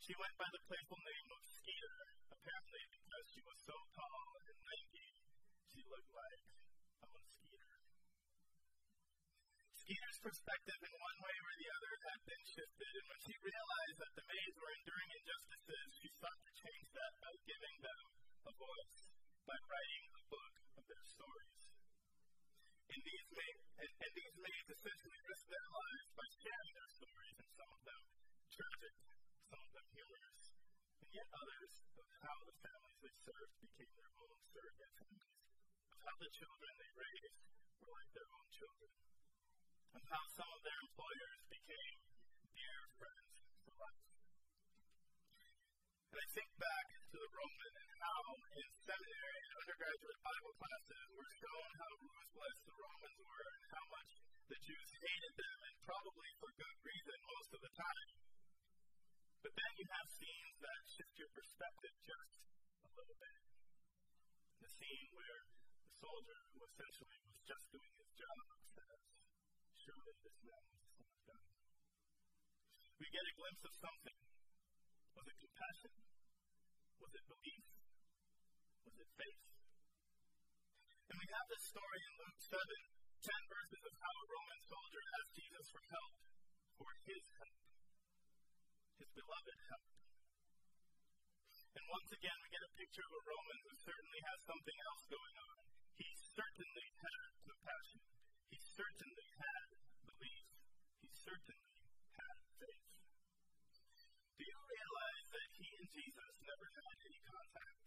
She 0.00 0.16
went 0.16 0.32
by 0.40 0.48
the 0.48 0.64
playful 0.64 0.96
name 0.96 1.28
of 1.28 1.44
Skeeter, 1.44 2.00
apparently 2.32 2.84
because 2.88 3.24
she 3.36 3.44
was 3.44 3.58
so 3.68 3.76
tall 3.92 4.28
and 4.48 4.56
lanky, 4.64 5.08
she 5.76 5.84
looked 5.92 6.12
like 6.16 6.42
a 7.04 7.06
mosquito. 7.12 7.68
Skeeter's 9.76 10.20
perspective 10.24 10.80
in 10.80 10.94
one 10.96 11.18
way 11.20 11.36
or 11.36 11.52
the 11.52 11.68
other 11.76 11.94
had 12.00 12.20
been 12.24 12.44
shifted, 12.48 12.92
and 12.96 13.06
when 13.12 13.20
she 13.28 13.44
realized 13.44 13.98
that 14.00 14.14
the 14.16 14.24
maids 14.24 14.56
were 14.56 14.72
enduring 14.72 15.10
injustices, 15.20 15.88
she 16.00 16.08
sought 16.16 16.40
to 16.48 16.52
change 16.64 16.88
that 16.96 17.12
by 17.20 17.32
giving 17.44 17.76
them 17.84 18.04
a 18.48 18.52
voice, 18.56 19.00
by 19.44 19.58
writing 19.68 20.04
a 20.16 20.22
book 20.32 20.54
of 20.80 20.84
their 20.88 21.04
stories. 21.12 21.60
And 22.88 23.00
these, 23.04 23.28
maids, 23.36 23.64
and, 23.84 23.90
and 24.00 24.12
these 24.16 24.36
maids 24.40 24.59
and 31.10 31.18
yet 31.18 31.34
others 31.42 31.72
of 31.98 32.06
how 32.22 32.38
the 32.46 32.54
families 32.62 32.98
they 33.02 33.16
served 33.26 33.54
became 33.66 33.90
their 33.98 34.14
own 34.14 34.30
surrogate 34.46 34.94
families, 34.94 35.42
of 35.90 35.98
how 36.06 36.14
the 36.22 36.30
children 36.38 36.70
they 36.78 36.92
raised 36.94 37.34
were 37.82 37.90
like 37.90 38.10
their 38.14 38.30
own 38.30 38.46
children, 38.54 38.94
of 39.90 40.02
how 40.06 40.22
some 40.38 40.46
of 40.54 40.62
their 40.62 40.80
employers 40.86 41.40
became 41.50 41.98
dear 42.54 42.78
friends 42.94 43.34
for 43.66 43.74
life. 43.74 44.06
And 46.14 46.18
I 46.22 46.26
think 46.30 46.50
back 46.62 46.86
to 46.94 47.16
the 47.18 47.30
Roman 47.34 47.72
and 47.74 47.90
how 47.90 48.22
in 48.54 48.68
seminary 48.86 49.38
and 49.50 49.54
undergraduate 49.66 50.20
Bible 50.22 50.54
classes 50.62 51.06
we're 51.10 51.34
shown 51.42 51.68
how 51.74 51.90
ruthless 52.06 52.58
the 52.70 52.76
Romans 52.78 53.18
were 53.18 53.46
and 53.50 53.64
how 53.66 53.84
much 53.98 54.10
the 54.46 54.58
Jews 54.62 54.90
hated 54.94 55.34
them, 55.42 55.58
and 55.58 55.76
probably 55.82 56.30
for 56.38 56.54
good 56.54 56.76
reason 56.86 57.18
most 57.34 57.50
of 57.58 57.60
the 57.66 57.74
time. 57.74 58.29
But 59.40 59.56
then 59.56 59.72
you 59.80 59.86
have 59.88 60.08
scenes 60.20 60.56
that 60.60 60.80
shift 60.84 61.14
your 61.16 61.32
perspective 61.32 61.94
just 62.04 62.36
a 62.84 62.90
little 62.92 63.16
bit. 63.16 63.40
The 64.60 64.68
scene 64.68 65.08
where 65.16 65.40
the 65.80 65.92
soldier 65.96 66.40
who 66.52 66.60
essentially 66.68 67.18
was 67.24 67.40
just 67.48 67.64
doing 67.72 67.92
his 67.96 68.10
job 68.20 68.44
says, 68.68 69.00
Surely 69.80 70.12
this 70.20 70.38
man 70.44 70.64
was 70.68 70.84
the 70.84 70.92
son 70.92 71.08
of 71.08 71.22
God. 71.24 71.48
We 73.00 73.08
get 73.08 73.24
a 73.24 73.34
glimpse 73.40 73.64
of 73.64 73.74
something. 73.80 74.18
Was 75.16 75.24
it 75.24 75.38
compassion? 75.40 75.92
Was 77.00 77.12
it 77.16 77.24
belief? 77.24 77.64
Was 78.84 78.96
it 79.00 79.08
faith? 79.16 79.44
And 81.08 81.16
we 81.16 81.28
have 81.32 81.48
this 81.48 81.64
story 81.64 82.00
in 82.04 82.12
Luke 82.20 82.40
7, 82.44 82.60
10 82.60 83.52
verses 83.56 83.82
of 83.88 83.94
how 84.04 84.14
a 84.20 84.26
Roman 84.36 84.60
soldier 84.68 85.02
asked 85.16 85.32
Jesus 85.32 85.66
for 85.72 85.82
help, 85.88 86.12
for 86.76 86.92
his 87.08 87.24
help 87.40 87.69
his 89.00 89.16
beloved 89.16 89.58
help. 89.72 89.88
And 91.72 91.84
once 91.88 92.10
again, 92.12 92.36
we 92.44 92.48
get 92.52 92.68
a 92.68 92.72
picture 92.76 93.00
of 93.00 93.12
a 93.16 93.22
Roman 93.24 93.58
who 93.64 93.72
certainly 93.80 94.20
has 94.28 94.38
something 94.44 94.78
else 94.92 95.04
going 95.08 95.36
on. 95.40 95.56
He 95.96 96.10
certainly 96.36 96.88
had 97.00 97.30
compassion. 97.48 98.02
He 98.52 98.58
certainly 98.60 99.28
had 99.40 99.68
belief. 100.04 100.46
He 101.00 101.08
certainly 101.16 101.80
had 102.12 102.36
faith. 102.60 102.88
Do 104.36 104.42
you 104.44 104.60
realize 104.68 105.26
that 105.32 105.48
he 105.56 105.68
and 105.80 105.88
Jesus 105.96 106.32
never 106.44 106.68
had 106.68 106.96
any 107.00 107.20
contact? 107.24 107.80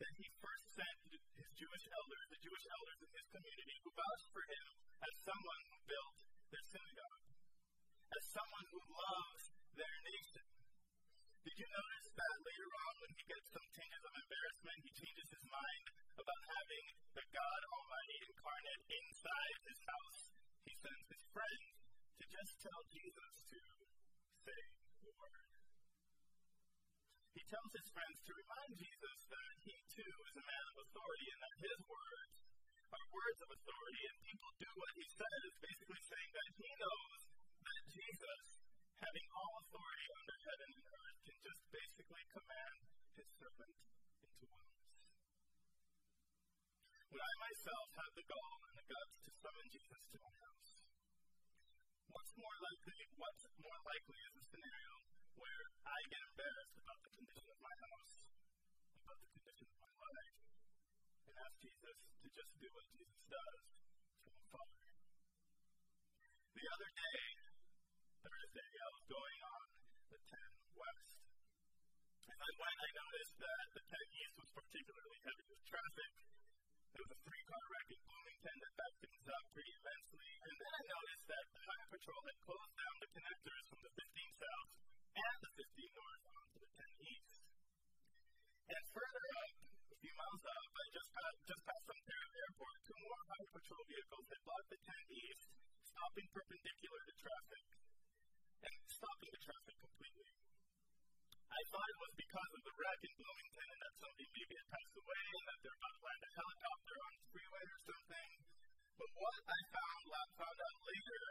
That 0.00 0.14
he 0.18 0.26
first 0.42 0.66
sent 0.74 0.98
his 1.06 1.50
Jewish 1.54 1.86
elders, 1.86 2.26
the 2.34 2.42
Jewish 2.42 2.66
elders 2.66 3.00
in 3.04 3.10
his 3.14 3.28
community, 3.30 3.76
who 3.84 3.90
vouched 3.94 4.30
for 4.34 4.42
him 4.42 4.66
as 5.06 5.14
someone 5.22 5.62
who 5.70 5.76
built 5.86 6.16
their 6.50 6.66
synagogue, 6.66 7.24
as 8.10 8.24
someone 8.34 8.66
who 8.74 8.80
loves 8.90 9.49
their 9.76 9.96
nation. 10.06 10.46
Did 11.40 11.56
you 11.56 11.68
notice 11.72 12.08
that 12.14 12.36
later 12.44 12.70
on, 12.70 12.92
when 13.00 13.12
he 13.16 13.24
gets 13.24 13.48
some 13.50 13.68
tinges 13.72 14.04
of 14.04 14.14
embarrassment, 14.14 14.78
he 14.84 14.92
changes 14.92 15.28
his 15.30 15.46
mind 15.48 15.84
about 16.20 16.42
having 16.46 16.86
the 17.16 17.26
God 17.32 17.60
Almighty 17.74 18.18
incarnate 18.28 18.82
inside 18.90 19.56
his 19.64 19.80
house? 19.86 20.20
He 20.68 20.74
sends 20.76 21.06
his 21.08 21.24
friend 21.32 21.62
to 22.20 22.24
just 22.28 22.52
tell 22.60 22.80
Jesus 22.92 23.34
to 23.50 23.60
say 24.44 24.60
the 25.00 25.12
word. 25.16 25.50
He 27.32 27.42
tells 27.48 27.70
his 27.72 27.88
friends 27.90 28.18
to 28.26 28.32
remind 28.36 28.72
Jesus 28.76 29.18
that 29.32 29.54
he 29.64 29.76
too 29.96 30.14
is 30.28 30.36
a 30.36 30.44
man 30.44 30.64
of 30.70 30.76
authority 30.84 31.28
and 31.32 31.40
that 31.40 31.56
his 31.56 31.80
words 31.88 32.34
are 32.90 33.06
words 33.14 33.40
of 33.40 33.50
authority, 33.54 34.02
and 34.10 34.16
people 34.26 34.50
do 34.58 34.70
what 34.74 34.92
he 34.98 35.06
says, 35.14 35.50
basically 35.62 36.02
saying 36.10 36.30
that 36.34 36.50
he 36.58 36.70
knows 36.74 37.20
that 37.62 37.82
Jesus 37.86 38.59
having 39.00 39.26
all 39.32 39.52
authority 39.64 40.08
under 40.12 40.36
heaven 40.44 40.70
and 40.76 40.84
earth, 40.84 41.18
can 41.24 41.38
just 41.40 41.62
basically 41.72 42.24
command 42.36 42.80
his 43.16 43.28
servant 43.40 43.76
into 44.20 44.44
wellness. 44.44 44.92
When 47.08 47.22
I 47.24 47.34
myself 47.40 47.86
have 47.96 48.12
the 48.12 48.26
gall 48.28 48.56
and 48.70 48.76
the 48.76 48.86
guts 48.86 49.16
to 49.24 49.30
summon 49.40 49.66
Jesus 49.72 50.02
to 50.04 50.18
my 50.20 50.34
house, 50.44 50.72
what's 52.12 52.34
more 52.36 52.56
likely, 52.60 53.00
what's 53.16 53.44
more 53.56 53.80
likely 53.88 54.20
is 54.20 54.34
a 54.36 54.44
scenario 54.52 54.94
where 55.40 55.64
I 55.88 55.98
get 56.12 56.20
embarrassed 56.20 56.76
about 56.76 57.00
the 57.00 57.12
condition 57.16 57.48
of 57.50 57.58
my 57.64 57.76
house, 57.80 58.12
about 59.00 59.18
the 59.24 59.30
condition 59.32 59.66
of 59.72 59.78
my 59.80 59.92
life, 59.96 60.38
and 61.24 61.34
ask 61.40 61.56
Jesus 61.64 61.96
to 62.20 62.28
just 62.28 62.52
do 62.60 62.68
what 62.68 62.86
Jesus 62.92 63.20
does 63.32 63.60
from 64.20 64.34
afar. 64.44 64.70
The 66.52 66.66
other 66.68 66.90
day, 66.92 67.39
Thursday, 68.20 68.72
I 68.84 68.88
was 68.92 69.04
going 69.08 69.40
on 69.48 69.64
the 70.12 70.20
10 70.20 70.76
West. 70.76 71.16
I 72.28 72.50
went, 72.60 72.78
I 72.84 72.90
noticed 73.00 73.36
that 73.40 73.66
the 73.72 73.80
10 73.80 74.20
East 74.20 74.34
was 74.36 74.50
particularly 74.60 75.18
heavy 75.24 75.46
with 75.48 75.62
traffic. 75.64 76.12
There 76.92 77.00
was 77.00 77.12
a 77.16 77.20
three 77.24 77.44
car 77.48 77.64
wreck 77.72 77.88
in 77.88 78.00
Bloomington 78.04 78.56
that 78.60 78.72
backed 78.76 79.00
things 79.00 79.24
up 79.24 79.44
pretty 79.56 79.72
immensely. 79.72 80.30
And 80.36 80.52
then 80.52 80.72
I 80.72 80.82
noticed 80.84 81.26
that 81.32 81.44
the 81.48 81.62
Highway 81.64 81.88
Patrol 81.96 82.22
had 82.28 82.38
closed 82.44 82.76
down 82.76 82.94
the 83.00 83.10
connectors 83.16 83.64
from 83.72 83.80
the 83.88 83.92
15 83.96 84.44
South 84.44 84.70
and 85.16 85.36
the 85.40 85.52
15 85.56 86.00
North 86.00 86.24
onto 86.28 86.58
the 86.60 86.70
10 86.76 87.08
East. 87.16 87.40
And 88.68 88.84
further 88.92 89.24
up, 89.40 89.52
a 89.64 89.96
few 89.96 90.14
miles 90.20 90.44
up, 90.44 90.68
I 90.76 90.84
just, 90.92 91.10
got, 91.16 91.32
just 91.48 91.62
past 91.64 91.86
Ontario 91.88 92.30
Airport, 92.36 92.78
two 92.84 92.98
more 93.00 93.22
Highway 93.32 93.52
Patrol 93.56 93.84
vehicles 93.88 94.26
had 94.28 94.40
blocked 94.44 94.68
the 94.68 94.80
10 94.84 95.20
East, 95.24 95.44
stopping 95.88 96.28
perpendicular 96.36 97.00
to 97.00 97.14
traffic 97.16 97.64
and 98.66 98.76
stopping 98.90 99.30
the 99.32 99.42
traffic 99.42 99.76
completely. 99.80 100.30
I 101.50 101.60
thought 101.70 101.88
it 101.90 102.00
was 102.00 102.12
because 102.14 102.52
of 102.56 102.62
the 102.62 102.74
wreck 102.76 103.00
in 103.04 103.14
Bloomington 103.16 103.68
and 103.70 103.80
that 103.80 103.94
somebody 104.00 104.26
maybe 104.30 104.54
had 104.60 104.68
passed 104.70 104.96
away 105.00 105.24
and 105.34 105.46
that 105.50 105.58
they're 105.60 105.78
about 105.80 105.94
to 105.96 106.04
land 106.04 106.22
a 106.22 106.30
helicopter 106.30 106.96
on 107.00 107.12
the 107.16 107.26
freeway 107.30 107.64
or 107.64 107.80
something. 107.90 108.28
But 109.00 109.10
what 109.16 109.38
I 109.48 109.58
found, 109.72 110.02
found 110.40 110.58
out 110.60 110.78
later 110.84 111.24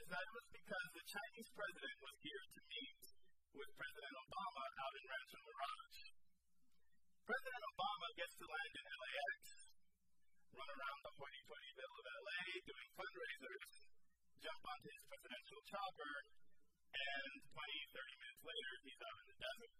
is 0.00 0.06
that 0.08 0.22
it 0.24 0.32
was 0.32 0.46
because 0.50 0.88
the 0.96 1.06
Chinese 1.08 1.50
president 1.52 1.96
was 2.00 2.16
here 2.24 2.44
to 2.56 2.60
meet 2.68 3.02
with 3.56 3.70
President 3.76 4.14
Obama 4.16 4.64
out 4.80 4.94
in 4.96 5.04
Rancho 5.04 5.40
Mirage. 5.44 6.00
President 7.28 7.62
Obama 7.70 8.08
gets 8.16 8.34
to 8.40 8.46
land 8.48 8.74
in 8.80 8.86
LAX, 8.90 9.40
run 10.56 10.70
around 10.72 11.00
the 11.04 11.12
hoity-toity-ville 11.14 11.96
of 12.00 12.06
LA 12.10 12.40
doing 12.64 12.88
fundraisers, 12.96 13.89
jump 14.40 14.62
onto 14.64 14.88
his 14.88 15.04
presidential 15.04 15.60
chopper, 15.68 16.14
and 16.96 17.32
20, 17.44 17.92
30 17.92 18.22
minutes 18.24 18.40
later, 18.40 18.72
he's 18.88 19.00
out 19.04 19.18
in 19.20 19.26
the 19.28 19.38
desert. 19.40 19.74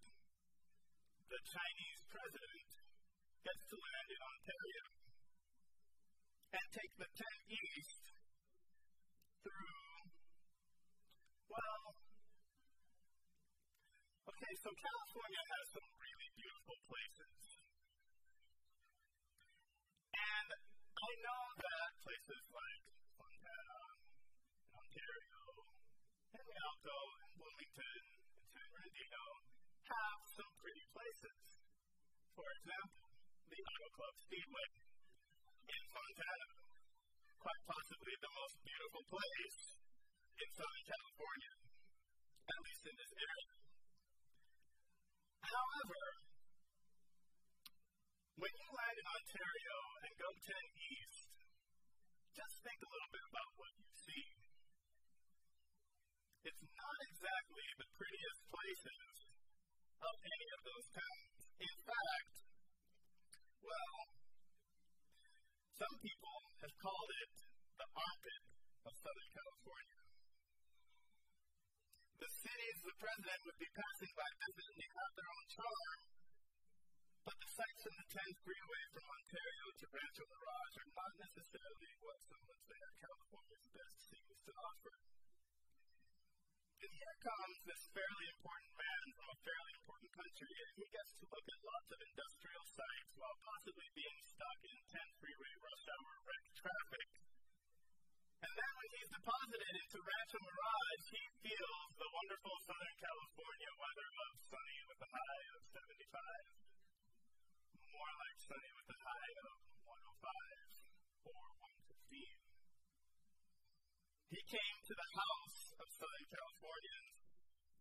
The 1.33 1.41
Chinese 1.49 2.01
president 2.13 2.69
gets 3.41 3.63
to 3.73 3.77
land 3.81 4.09
in 4.13 4.21
Ontario 4.21 4.85
and 6.51 6.65
take 6.77 6.93
the 7.01 7.09
10 7.09 7.57
East 7.57 8.05
through, 9.41 9.97
well, 11.49 11.85
okay, 14.29 14.55
so 14.61 14.69
California 14.77 15.43
has 15.57 15.65
some 15.73 15.89
really 15.97 16.31
beautiful 16.37 16.79
places. 16.85 17.41
And 20.11 20.49
I 20.53 21.11
know 21.25 21.43
that 21.65 21.91
places 22.05 22.43
like 22.53 22.90
Rialto, 26.51 26.99
and 27.23 27.31
Bloomington, 27.39 28.03
and 28.11 28.49
San 28.51 28.67
Bernardino 28.75 29.25
have 29.87 30.19
some 30.35 30.51
pretty 30.59 30.83
places. 30.91 31.39
For 32.35 32.49
example, 32.59 33.07
the 33.55 33.61
Auto 33.71 33.89
Club 33.95 34.15
Speedway 34.19 34.69
in 35.71 35.83
Fontana, 35.95 36.49
quite 37.39 37.63
possibly 37.71 38.15
the 38.19 38.33
most 38.35 38.57
beautiful 38.67 39.05
place 39.15 39.61
in 40.43 40.49
Southern 40.59 40.87
California, 40.91 41.55
at 42.51 42.59
least 42.67 42.83
in 42.91 42.97
this 42.99 43.13
area. 43.15 43.55
However, 45.47 46.03
when 48.43 48.53
you 48.59 48.69
land 48.75 48.97
in 48.99 49.07
Ontario 49.07 49.77
and 50.03 50.13
go 50.19 50.31
10 50.35 50.51
east, 50.99 51.31
just 52.35 52.55
think 52.67 52.79
a 52.83 52.91
little 52.91 53.13
bit 53.15 53.25
about 53.31 53.51
what 53.55 53.71
you. 53.79 53.90
It's 56.41 56.65
not 56.73 56.99
exactly 57.05 57.67
the 57.77 57.89
prettiest 58.01 58.41
places 58.49 59.13
of 60.01 60.15
any 60.25 60.49
of 60.57 60.61
those 60.65 60.87
towns. 60.89 61.37
In 61.61 61.77
fact, 61.85 62.35
well, 63.61 63.97
some 65.77 65.95
people 66.01 66.37
have 66.65 66.75
called 66.81 67.13
it 67.13 67.33
the 67.77 67.89
armpit 67.93 68.43
of 68.89 68.93
Southern 69.05 69.31
California. 69.37 70.01
The 72.25 72.31
cities 72.41 72.79
the 72.89 72.97
president 72.97 73.41
would 73.45 73.61
be 73.61 73.71
passing 73.77 74.13
by 74.17 74.29
visiting 74.41 74.91
have 74.97 75.13
their 75.21 75.29
own 75.29 75.47
charm, 75.61 75.99
but 77.29 77.37
the 77.37 77.51
sights 77.53 77.81
from 77.85 77.97
the 78.01 78.09
10th 78.17 78.39
freeway 78.49 78.83
from 78.97 79.05
Ontario 79.13 79.67
to 79.77 79.85
Rancho 79.93 80.25
Mirage 80.25 80.77
are 80.81 80.93
not 80.97 81.13
necessarily 81.21 81.93
what 82.01 82.17
some 82.25 82.43
would 82.49 82.63
say 82.65 82.81
are 82.81 82.97
California's 82.97 83.69
best 83.77 84.01
things 84.09 84.41
to 84.41 84.53
offer. 84.57 84.97
And 86.81 86.93
here 86.97 87.17
comes 87.21 87.57
this 87.69 87.83
fairly 87.93 88.27
important 88.33 88.73
man 88.73 89.05
from 89.13 89.29
a 89.29 89.39
fairly 89.45 89.73
important 89.77 90.11
country, 90.17 90.53
and 90.65 90.73
he 90.81 90.87
gets 90.89 91.13
to 91.21 91.29
look 91.29 91.45
at 91.45 91.61
lots 91.61 91.89
of 91.93 92.01
industrial 92.01 92.65
sites 92.73 93.13
while 93.21 93.39
possibly 93.45 93.89
being 93.93 94.19
stuck 94.25 94.61
in 94.65 94.79
10th 94.89 95.15
freeway 95.21 95.55
rush 95.61 95.85
hour 95.93 96.15
wreck 96.25 96.47
traffic. 96.57 97.09
And 98.41 98.53
then 98.57 98.73
when 98.81 98.89
he's 98.97 99.13
deposited 99.13 99.75
into 99.77 99.99
Rancho 100.01 100.41
Mirage, 100.41 101.07
he 101.13 101.25
feels 101.45 101.91
the 102.01 102.09
wonderful 102.17 102.57
Southern 102.65 102.97
California 102.97 103.73
weather 103.77 104.11
of 104.25 104.31
sunny 104.41 104.81
with 104.89 105.01
a 105.05 105.11
high 105.13 105.45
of 105.53 105.61
75 105.77 106.61
more 107.91 108.13
like 108.17 108.39
sunny 108.41 108.73
with 108.81 108.89
a 108.89 108.99
high 109.05 109.33
of 109.45 109.57
105 109.85 111.29
or 111.29 111.45
115. 111.61 112.25
He 114.33 114.41
came 114.49 114.77
to 114.89 114.95
the 114.97 115.11
house 115.21 115.70
of 115.81 115.89
Southern 115.97 116.29
Californians, 116.29 117.17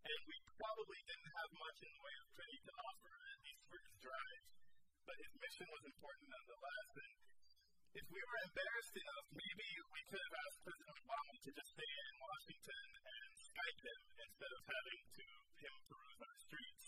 and 0.08 0.20
we 0.24 0.38
probably 0.56 1.00
didn't 1.04 1.32
have 1.36 1.52
much 1.60 1.78
in 1.84 1.92
the 1.92 2.04
way 2.08 2.16
of 2.16 2.28
pretty 2.32 2.60
to 2.64 2.74
offer, 2.80 3.12
at 3.12 3.40
least 3.44 3.64
for 3.68 3.80
his 3.84 3.96
drive, 4.00 4.44
but 5.04 5.16
his 5.20 5.34
mission 5.36 5.68
was 5.68 5.84
important 5.84 6.28
nonetheless. 6.32 6.92
And 6.96 7.14
if 8.00 8.06
we 8.08 8.22
were 8.24 8.40
embarrassed 8.48 8.96
enough, 8.96 9.28
maybe 9.36 9.68
we 9.92 10.02
could 10.08 10.24
have 10.24 10.36
asked 10.48 10.64
President 10.64 10.96
Obama 10.96 11.34
to 11.44 11.50
just 11.52 11.72
stay 11.76 11.92
in 11.92 12.14
Washington 12.24 12.88
and 13.04 13.30
Skype 13.36 13.82
him 13.84 14.02
instead 14.16 14.52
of 14.56 14.62
having 14.64 15.02
to 15.20 15.28
him 15.60 15.74
peruse 15.92 16.22
our 16.24 16.38
streets. 16.40 16.86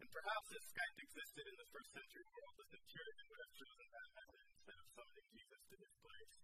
And 0.00 0.08
perhaps 0.08 0.48
if 0.56 0.62
Skype 0.72 0.98
existed 1.04 1.44
in 1.44 1.56
the 1.60 1.68
first 1.68 1.90
century 1.92 2.26
world, 2.32 2.54
the 2.64 2.68
centurion 2.72 3.24
would 3.28 3.40
have 3.44 3.54
chosen 3.60 3.86
that 3.92 4.08
method 4.16 4.44
instead 4.56 4.78
of 4.80 4.86
summoning 4.88 5.28
Jesus 5.36 5.60
to 5.68 5.76
his 5.84 5.94
place 6.00 6.36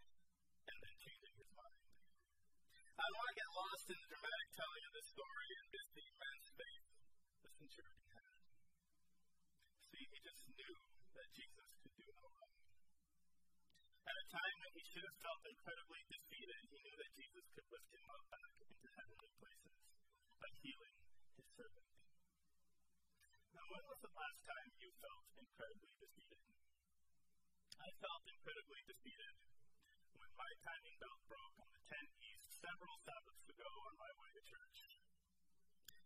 and 0.69 0.77
then 0.85 0.95
changing 1.01 1.35
his 1.41 1.51
mind. 1.57 1.81
I 2.93 3.05
don't 3.09 3.19
want 3.19 3.33
to 3.33 3.41
get 3.41 3.51
lost 3.57 3.87
in 3.89 3.97
the 3.97 4.09
dramatic 4.13 4.49
telling 4.53 4.85
of 4.85 4.93
this 4.93 5.09
story 5.09 5.49
and 5.57 5.65
miss 5.73 5.89
the 5.97 6.05
immense 6.13 6.47
faith 6.53 6.87
the 7.41 7.51
centurion 7.57 8.05
had. 8.13 8.37
See, 9.89 10.05
he 10.13 10.19
just 10.21 10.43
knew 10.53 10.75
that 11.17 11.29
Jesus 11.33 11.69
could 11.81 11.95
do 11.97 12.07
no 12.13 12.29
wrong. 12.37 12.53
At 14.03 14.17
a 14.17 14.27
time 14.29 14.57
when 14.61 14.73
he 14.77 14.85
should 14.93 15.07
have 15.09 15.19
felt 15.25 15.41
incredibly 15.41 16.03
defeated, 16.05 16.61
he 16.69 16.79
knew 16.85 16.97
that 17.01 17.13
Jesus 17.17 17.45
could 17.57 17.69
lift 17.73 17.91
him 17.97 18.07
up 18.13 18.25
back 18.29 18.53
into 18.61 18.89
heavenly 18.93 19.31
places 19.41 19.77
by 20.37 20.51
healing 20.61 20.97
his 21.41 21.49
servant. 21.49 21.89
Now, 23.57 23.65
when 23.73 23.85
was 23.89 24.01
the 24.05 24.13
last 24.13 24.41
time 24.45 24.69
you 24.77 24.91
felt 25.01 25.27
incredibly 25.41 25.93
defeated? 25.97 26.43
I 27.81 27.89
felt 28.05 28.23
incredibly 28.29 28.83
defeated 28.85 29.35
when 30.13 30.31
my 30.37 30.51
timing 30.61 30.97
belt 31.01 31.21
broke 31.27 31.57
on 31.57 31.69
the 31.73 31.83
10 31.89 31.99
East 32.21 32.32
several 32.63 32.95
Sabbaths 33.03 33.47
ago 33.51 33.71
on 33.91 33.95
my 33.99 34.13
way 34.23 34.31
to 34.39 34.43
church. 34.47 34.79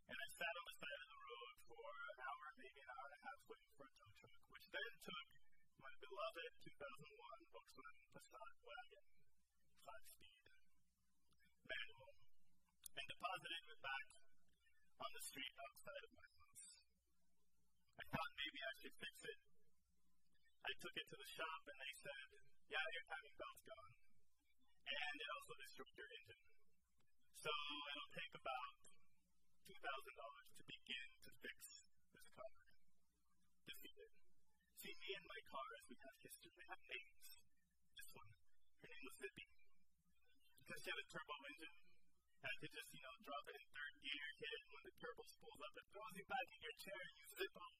And 0.09 0.17
I 0.17 0.29
sat 0.41 0.55
on 0.57 0.65
the 0.65 0.77
side 0.81 1.01
of 1.05 1.09
the 1.13 1.21
road 1.21 1.55
for 1.69 1.85
an 1.85 2.19
hour, 2.25 2.45
maybe 2.57 2.81
an 2.81 2.91
hour 2.97 3.07
and 3.13 3.17
a 3.21 3.23
half, 3.29 3.41
waiting 3.45 3.73
for 3.77 3.85
a 3.85 3.93
tow 4.01 4.09
truck, 4.17 4.37
which 4.57 4.67
then 4.73 4.93
took 5.05 5.29
my 5.85 5.93
beloved 6.01 6.51
2001 6.65 7.53
Volkswagen 7.53 8.09
Passat 8.09 8.55
wagon, 8.65 9.07
five 9.85 10.07
speed. 10.09 10.33
manual 11.69 12.13
and 12.17 13.05
deposited 13.05 13.65
it 13.77 13.81
back 13.85 14.07
on 14.97 15.11
the 15.13 15.25
street 15.29 15.53
outside 15.61 16.03
of 16.09 16.13
my 16.17 16.29
house. 16.41 16.67
I 18.01 18.05
thought 18.17 18.33
maybe 18.33 18.61
I 18.65 18.75
should 18.81 18.97
fix 18.97 19.17
it. 19.29 19.41
I 20.65 20.73
took 20.81 20.97
it 20.97 21.05
to 21.05 21.17
the 21.21 21.31
shop 21.37 21.61
and 21.69 21.79
they 21.85 21.95
said, 22.01 22.29
yeah, 22.73 22.87
your 22.97 23.05
timing 23.13 23.37
belt's 23.37 23.65
gone. 23.69 24.06
And 24.87 25.17
it 25.19 25.31
also 25.35 25.55
destroyed 25.59 25.97
your 25.99 26.11
engine. 26.15 26.43
So 27.35 27.51
it'll 27.51 28.13
take 28.15 28.33
about 28.39 28.79
$2,000 29.67 29.83
to 29.83 30.63
begin 30.63 31.07
to 31.27 31.31
fix 31.43 31.59
this 32.15 32.29
car. 32.39 32.53
Defeated. 33.67 34.11
See, 34.79 34.95
me 34.95 35.11
and 35.19 35.27
my 35.27 35.41
cars, 35.51 35.83
we 35.91 35.99
have 36.07 36.17
history, 36.23 36.55
we 36.55 36.65
have 36.71 36.83
names. 36.87 37.27
This 37.99 38.11
one, 38.15 38.31
her 38.31 38.89
name 38.95 39.05
was 39.11 39.17
Zippy. 39.19 39.47
Because 40.63 40.81
she 40.87 40.91
had 40.95 41.03
a 41.03 41.09
turbo 41.11 41.35
engine, 41.51 41.77
I 42.47 42.55
could 42.63 42.71
just, 42.71 42.91
you 42.95 43.03
know, 43.03 43.15
drop 43.27 43.45
it 43.51 43.59
in 43.59 43.67
third 43.75 43.95
gear, 44.07 44.27
hit 44.39 44.53
it 44.55 44.65
when 44.71 44.83
the 44.87 44.95
turbo 45.03 45.23
spools 45.27 45.61
up, 45.67 45.75
it 45.75 45.87
throws 45.91 46.15
you 46.15 46.27
back 46.31 46.47
in 46.47 46.61
your 46.63 46.77
chair, 46.79 47.01
and 47.11 47.15
you 47.19 47.27
zip 47.27 47.55
off. 47.59 47.77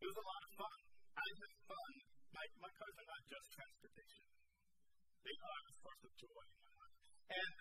It 0.00 0.06
was 0.08 0.18
a 0.18 0.24
lot 0.24 0.40
of 0.40 0.52
fun. 0.56 0.78
I 1.20 1.26
had 1.36 1.52
fun. 1.68 1.92
My, 2.32 2.44
my 2.64 2.72
cars 2.80 2.96
are 2.96 3.08
not 3.12 3.22
just 3.28 3.46
transportation. 3.52 4.41
They 5.22 5.38
are 5.38 5.62
a 5.62 5.72
source 5.78 6.02
of 6.02 6.12
joy. 6.18 6.44
And 7.32 7.54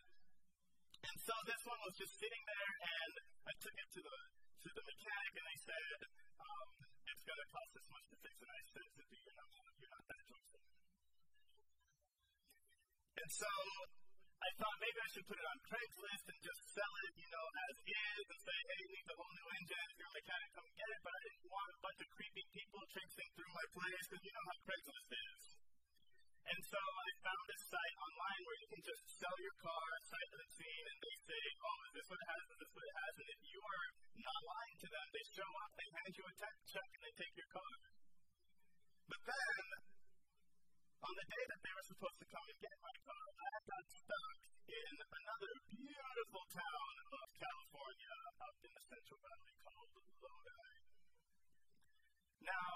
and 1.01 1.17
so 1.21 1.33
this 1.45 1.61
one 1.65 1.79
was 1.85 1.95
just 1.97 2.13
sitting 2.17 2.43
there, 2.45 2.73
and 2.81 3.13
I 3.45 3.53
took 3.61 3.75
it 3.77 3.89
to 3.97 4.01
the 4.01 4.17
to 4.65 4.69
the 4.73 4.83
mechanic, 4.85 5.31
and 5.37 5.45
they 5.45 5.59
said, 5.61 5.97
um, 6.41 6.67
"It's 7.05 7.23
going 7.25 7.41
to 7.41 7.49
cost 7.53 7.69
this 7.77 7.87
much 7.89 8.05
to 8.11 8.17
fix 8.21 8.35
it." 8.41 8.49
I 8.49 8.61
said, 8.65 8.87
"You're 8.97 9.37
not 9.37 9.49
you're 9.77 9.93
not 9.93 10.05
that 10.09 10.23
joyful." 10.25 10.61
And 13.21 13.29
so 13.29 13.51
I 14.41 14.49
thought 14.57 14.77
maybe 14.81 14.99
I 15.01 15.09
should 15.13 15.27
put 15.29 15.37
it 15.37 15.47
on 15.47 15.57
Craigslist 15.61 16.25
and 16.33 16.39
just 16.41 16.61
sell 16.73 16.93
it, 17.05 17.13
you 17.13 17.29
know, 17.29 17.45
as 17.69 17.75
is, 17.77 18.25
and 18.25 18.41
say, 18.41 18.57
"Hey, 18.57 18.81
need 18.89 19.05
the 19.05 19.17
whole 19.21 19.33
new 19.37 19.49
engine. 19.61 19.85
If 19.85 19.97
you're 20.01 20.09
a 20.11 20.17
mechanic, 20.17 20.49
come 20.57 20.69
get 20.73 20.89
it." 20.89 21.01
But 21.05 21.13
I 21.13 21.21
didn't 21.29 21.45
want 21.53 21.69
a 21.69 21.79
bunch 21.85 21.99
of 22.01 22.09
creepy 22.09 22.45
people 22.57 22.81
traipsing 22.89 23.29
through 23.37 23.51
my 23.53 23.65
place, 23.77 24.05
because 24.09 24.23
you 24.25 24.33
know 24.33 24.45
how 24.49 24.57
Craigslist 24.65 25.09
is. 25.13 25.60
And 26.49 26.59
so 26.65 26.81
I 26.81 27.07
found 27.21 27.47
a 27.51 27.57
site 27.61 27.97
online 28.01 28.41
where 28.45 28.59
you 28.61 28.67
can 28.73 28.83
just 28.83 29.03
sell 29.21 29.37
your 29.37 29.57
car, 29.61 29.87
of 30.11 30.39
the 30.41 30.49
scene, 30.57 30.85
and 30.89 30.99
they 31.01 31.15
say, 31.27 31.43
oh, 31.61 31.77
is 31.87 31.93
this 31.95 32.07
what 32.11 32.19
it 32.19 32.29
has? 32.31 32.45
Is 32.51 32.59
this 32.61 32.71
what 32.71 32.85
it 32.85 32.95
has? 32.97 33.13
And 33.21 33.29
if 33.31 33.41
you 33.51 33.59
are 33.61 33.87
not 34.21 34.41
lying 34.47 34.77
to 34.81 34.87
them, 34.91 35.07
they 35.11 35.25
show 35.31 35.49
up, 35.61 35.71
they 35.75 35.89
hand 35.91 36.13
you 36.15 36.25
a 36.25 36.33
check, 36.41 36.89
and 36.91 37.01
they 37.03 37.13
take 37.15 37.35
your 37.35 37.51
car. 37.51 37.73
But 39.11 39.21
then, 39.27 39.63
on 41.01 41.13
the 41.15 41.27
day 41.27 41.43
that 41.51 41.61
they 41.61 41.73
were 41.75 41.87
supposed 41.91 42.19
to 42.21 42.27
come 42.31 42.45
and 42.47 42.59
get 42.63 42.75
my 42.79 42.95
car, 43.01 43.25
I 43.41 43.59
got 43.67 43.85
stuck 43.91 44.37
in 44.71 44.95
another 45.03 45.53
beautiful 45.67 46.43
town 46.51 46.93
of 47.11 47.27
California 47.35 48.17
up 48.39 48.57
in 48.61 48.71
the 48.71 48.83
Central 48.87 49.19
Valley 49.19 49.53
called 49.67 49.91
Lodi. 50.21 50.71
Now, 52.45 52.71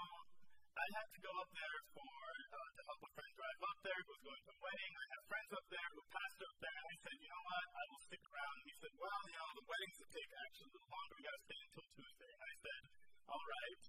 I 0.76 0.86
had 0.92 1.08
to 1.08 1.20
go 1.24 1.32
up 1.40 1.50
there 1.56 1.78
for 1.96 2.16
uh, 2.52 2.70
to 2.76 2.82
help 2.84 3.00
a 3.00 3.10
friend 3.16 3.32
drive 3.32 3.60
up 3.64 3.78
there 3.80 4.00
who 4.04 4.12
was 4.12 4.22
going 4.28 4.42
to 4.44 4.52
a 4.52 4.60
wedding. 4.60 4.92
I 4.92 5.06
have 5.16 5.24
friends 5.24 5.50
up 5.56 5.66
there 5.72 5.88
who 5.96 6.00
passed 6.12 6.40
up 6.44 6.56
there, 6.60 6.76
and 6.76 6.86
I 6.86 6.96
said, 7.00 7.16
you 7.16 7.30
know 7.32 7.44
what, 7.48 7.64
I 7.64 7.82
will 7.88 8.02
stick 8.04 8.24
around. 8.28 8.54
And 8.60 8.66
he 8.68 8.74
said, 8.76 8.92
well, 9.00 9.22
you 9.24 9.38
know, 9.40 9.50
the 9.56 9.66
weddings 9.66 9.96
will 9.96 10.12
take 10.12 10.32
actually 10.36 10.68
a 10.68 10.72
little 10.76 10.90
longer. 10.92 11.14
We 11.16 11.22
got 11.24 11.36
to 11.36 11.44
stay 11.48 11.60
until 11.64 11.86
Tuesday. 11.96 12.30
And 12.36 12.42
I 12.44 12.54
said, 12.60 12.82
all 13.24 13.44
right, 13.46 13.82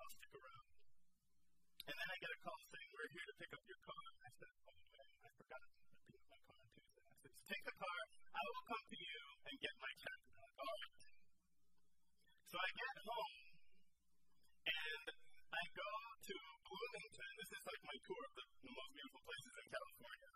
I'll 0.00 0.14
stick 0.16 0.32
around. 0.32 0.66
And 1.82 1.96
then 2.00 2.08
I 2.08 2.16
get 2.16 2.30
a 2.32 2.38
call 2.40 2.60
saying, 2.64 2.88
we're 2.96 3.12
here 3.12 3.26
to 3.28 3.36
pick 3.36 3.52
up 3.52 3.64
your 3.68 3.82
car. 3.84 4.04
And 4.08 4.22
I 4.24 4.30
said, 4.32 4.52
oh 4.72 4.80
man, 4.88 5.08
I 5.20 5.28
forgot 5.36 5.60
to 5.60 5.68
pick 6.08 6.16
up 6.16 6.24
my 6.32 6.40
car 6.48 6.56
on 6.56 6.68
Tuesday. 6.72 7.04
I 7.12 7.16
said, 7.20 7.34
take 7.44 7.64
the 7.68 7.76
car. 7.76 7.98
I 8.32 8.42
will 8.48 8.64
come 8.72 8.84
to 8.88 8.98
you 9.04 9.20
and 9.52 9.54
get 9.60 9.74
my 9.84 9.92
check. 10.00 10.20
All 10.32 10.76
right. 10.80 11.04
So 12.48 12.56
I 12.56 12.68
get 12.72 12.96
home, 13.04 13.36
and 14.64 15.06
I 15.52 15.64
go 15.72 16.11
tour 18.02 18.22
of 18.26 18.32
the, 18.34 18.44
the 18.66 18.74
most 18.74 18.92
beautiful 18.98 19.22
places 19.22 19.54
in 19.62 19.66
California. 19.70 20.32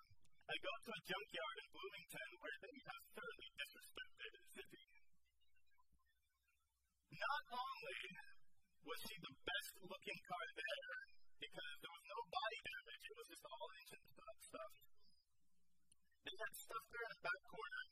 I 0.47 0.55
go 0.63 0.73
to 0.87 0.91
a 0.95 1.01
junkyard 1.03 1.57
in 1.59 1.67
Bloomington 1.75 2.31
where 2.39 2.59
they 2.63 2.77
have 2.87 3.03
thoroughly 3.17 3.51
disrespected 3.59 4.33
Zippy. 4.55 4.85
Not 7.17 7.43
only 7.51 8.01
was 8.87 8.99
she 9.03 9.17
the 9.19 9.35
best 9.43 9.73
looking 9.83 10.21
car 10.31 10.47
there, 10.55 10.95
because 11.43 11.75
there 11.83 11.95
was 11.97 12.07
no 12.07 12.21
body 12.31 12.61
damage, 12.63 13.03
it 13.03 13.17
was 13.19 13.29
just 13.35 13.45
all 13.51 13.69
engine 13.75 14.07
stuff. 14.47 14.73
They 16.23 16.37
had 16.39 16.55
stuff 16.55 16.85
there 16.95 17.05
in 17.07 17.13
the 17.19 17.23
back 17.27 17.43
corner, 17.51 17.85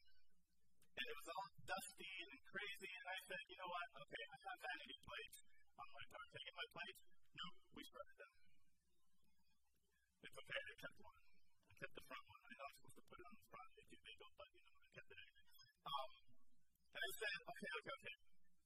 and 0.95 1.05
it 1.11 1.17
was 1.19 1.29
all 1.35 1.47
dusty 1.67 2.15
and 2.31 2.39
crazy, 2.47 2.93
and 2.95 3.07
I 3.11 3.19
said, 3.27 3.43
you 3.51 3.59
know 3.59 3.71
what, 3.71 3.89
okay, 4.07 4.23
I 4.23 4.39
have 4.39 4.59
vanity 4.63 4.99
plates 5.03 5.39
on 5.83 5.89
my 5.91 6.05
car. 6.15 6.25
Can 6.31 6.43
I 6.47 6.53
my 6.55 6.69
plates? 6.71 7.01
No, 7.35 7.47
we 7.75 7.83
shredded 7.83 8.19
them. 8.23 8.33
It's 10.25 10.41
okay, 10.41 10.63
I 10.65 10.75
kept 10.81 10.99
one. 11.05 11.21
I 11.69 11.75
kept 11.77 11.95
the 12.01 12.05
front 12.09 12.25
one. 12.33 12.43
I 12.49 12.53
know 12.57 12.65
I'm 12.65 12.77
supposed 12.81 12.97
to 12.97 13.05
put 13.13 13.19
it 13.21 13.29
on 13.29 13.37
the 13.37 13.49
front 13.53 13.71
if 13.77 13.87
you 13.93 13.99
they 14.01 14.17
don't, 14.17 14.37
but 14.41 14.49
you 14.57 14.61
know, 14.65 14.73
I 14.73 14.89
kept 14.97 15.11
it 15.13 15.21
anyway. 15.21 15.49
Um, 15.85 16.11
and 16.97 17.03
I 17.05 17.13
said, 17.13 17.39
okay, 17.45 17.73
okay, 17.77 17.93
okay. 17.93 18.17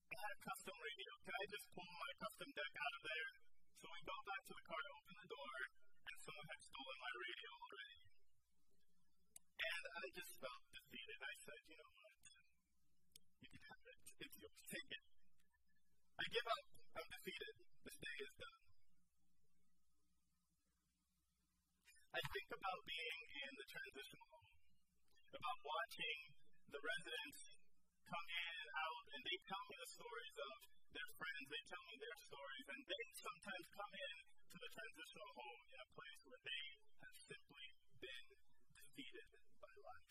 I 0.09 0.16
had 0.23 0.33
a 0.38 0.40
custom 0.47 0.77
radio. 0.79 1.11
Can 1.27 1.35
I 1.35 1.44
just 1.51 1.66
pull 1.75 1.90
my 1.99 2.12
custom 2.23 2.49
deck 2.55 2.75
out 2.79 2.94
of 2.94 3.03
there? 3.03 3.31
So 3.75 3.87
I 3.90 3.99
go 4.07 4.16
back 4.23 4.42
to 4.47 4.55
the 4.55 4.64
car 4.71 4.83
open 5.03 5.14
the 5.18 5.29
door, 5.35 5.57
and 6.07 6.16
someone 6.23 6.47
had 6.47 6.62
stolen 6.62 6.99
my 7.03 7.14
radio 7.27 7.51
already. 7.59 7.99
And 9.59 9.85
I 9.99 10.07
just 10.14 10.33
felt 10.38 10.62
defeated. 10.71 11.18
I 11.27 11.35
said, 11.42 11.61
you 11.66 11.77
know 11.83 11.90
what? 11.99 12.23
You 13.42 13.49
can 13.51 13.62
have 13.66 13.83
it. 13.83 13.99
It's 14.23 14.37
yours. 14.38 14.62
Take 14.62 14.90
it. 14.94 15.05
I 16.23 16.25
give 16.31 16.47
up. 16.47 16.64
I'm 17.03 17.09
defeated. 17.18 17.55
This 17.83 17.99
day 17.99 18.16
is 18.23 18.35
done. 18.38 18.58
About 22.48 22.80
being 22.88 23.20
in 23.44 23.52
the 23.61 23.68
transitional 23.68 24.26
home, 24.32 24.52
about 25.37 25.58
watching 25.61 26.18
the 26.72 26.80
residents 26.80 27.40
come 28.08 28.24
in 28.24 28.52
and 28.56 28.70
out, 28.72 29.04
and 29.12 29.20
they 29.20 29.38
tell 29.44 29.64
me 29.68 29.76
the 29.76 29.92
stories 29.92 30.37
of 30.40 30.56
their 30.96 31.11
friends, 31.20 31.44
they 31.52 31.64
tell 31.68 31.84
me 31.84 31.96
their 32.00 32.18
stories, 32.24 32.66
and 32.72 32.80
they 32.88 33.04
sometimes 33.20 33.66
come 33.76 33.92
in 33.92 34.16
to 34.48 34.56
the 34.64 34.70
transitional 34.72 35.30
home 35.37 35.61
in 35.76 35.78
a 35.84 35.90
place 35.92 36.20
where 36.24 36.40
they 36.40 36.64
have 37.04 37.16
simply 37.20 37.66
been 38.00 38.28
defeated 38.72 39.28
by 39.61 39.74
life. 39.84 40.08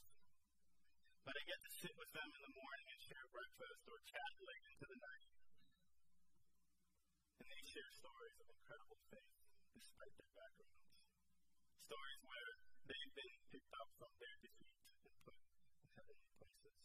But 1.26 1.34
I 1.34 1.42
get 1.42 1.58
to 1.58 1.72
sit 1.74 1.94
with 1.98 2.12
them 2.14 2.30
in 2.30 2.42
the 2.46 2.54
morning 2.54 2.88
and 2.94 3.00
share 3.02 3.28
breakfast 3.34 3.82
or 3.90 3.98
chat 4.06 4.32
late 4.46 4.66
into 4.78 4.86
the 4.94 5.00
night. 5.02 5.28
And 7.42 7.48
they 7.50 7.64
share 7.66 7.92
stories 7.98 8.38
of 8.40 8.48
incredible 8.54 9.02
faith 9.10 9.34
despite 9.74 10.14
their 10.22 10.34
backgrounds. 10.38 11.07
Stories 11.88 12.20
where 12.28 12.52
they've 12.84 13.16
been 13.16 13.38
picked 13.48 13.72
up 13.80 13.88
from 13.96 14.12
their 14.20 14.36
defeat 14.44 14.76
and 15.08 15.16
put 15.24 15.40
in 15.40 15.88
heavenly 15.96 16.32
places. 16.36 16.76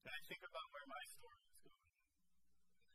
And 0.00 0.08
I 0.08 0.20
think 0.24 0.42
about 0.48 0.72
where 0.72 0.88
my 0.88 1.04
story 1.12 1.44
is 1.44 1.60
going. 1.60 1.92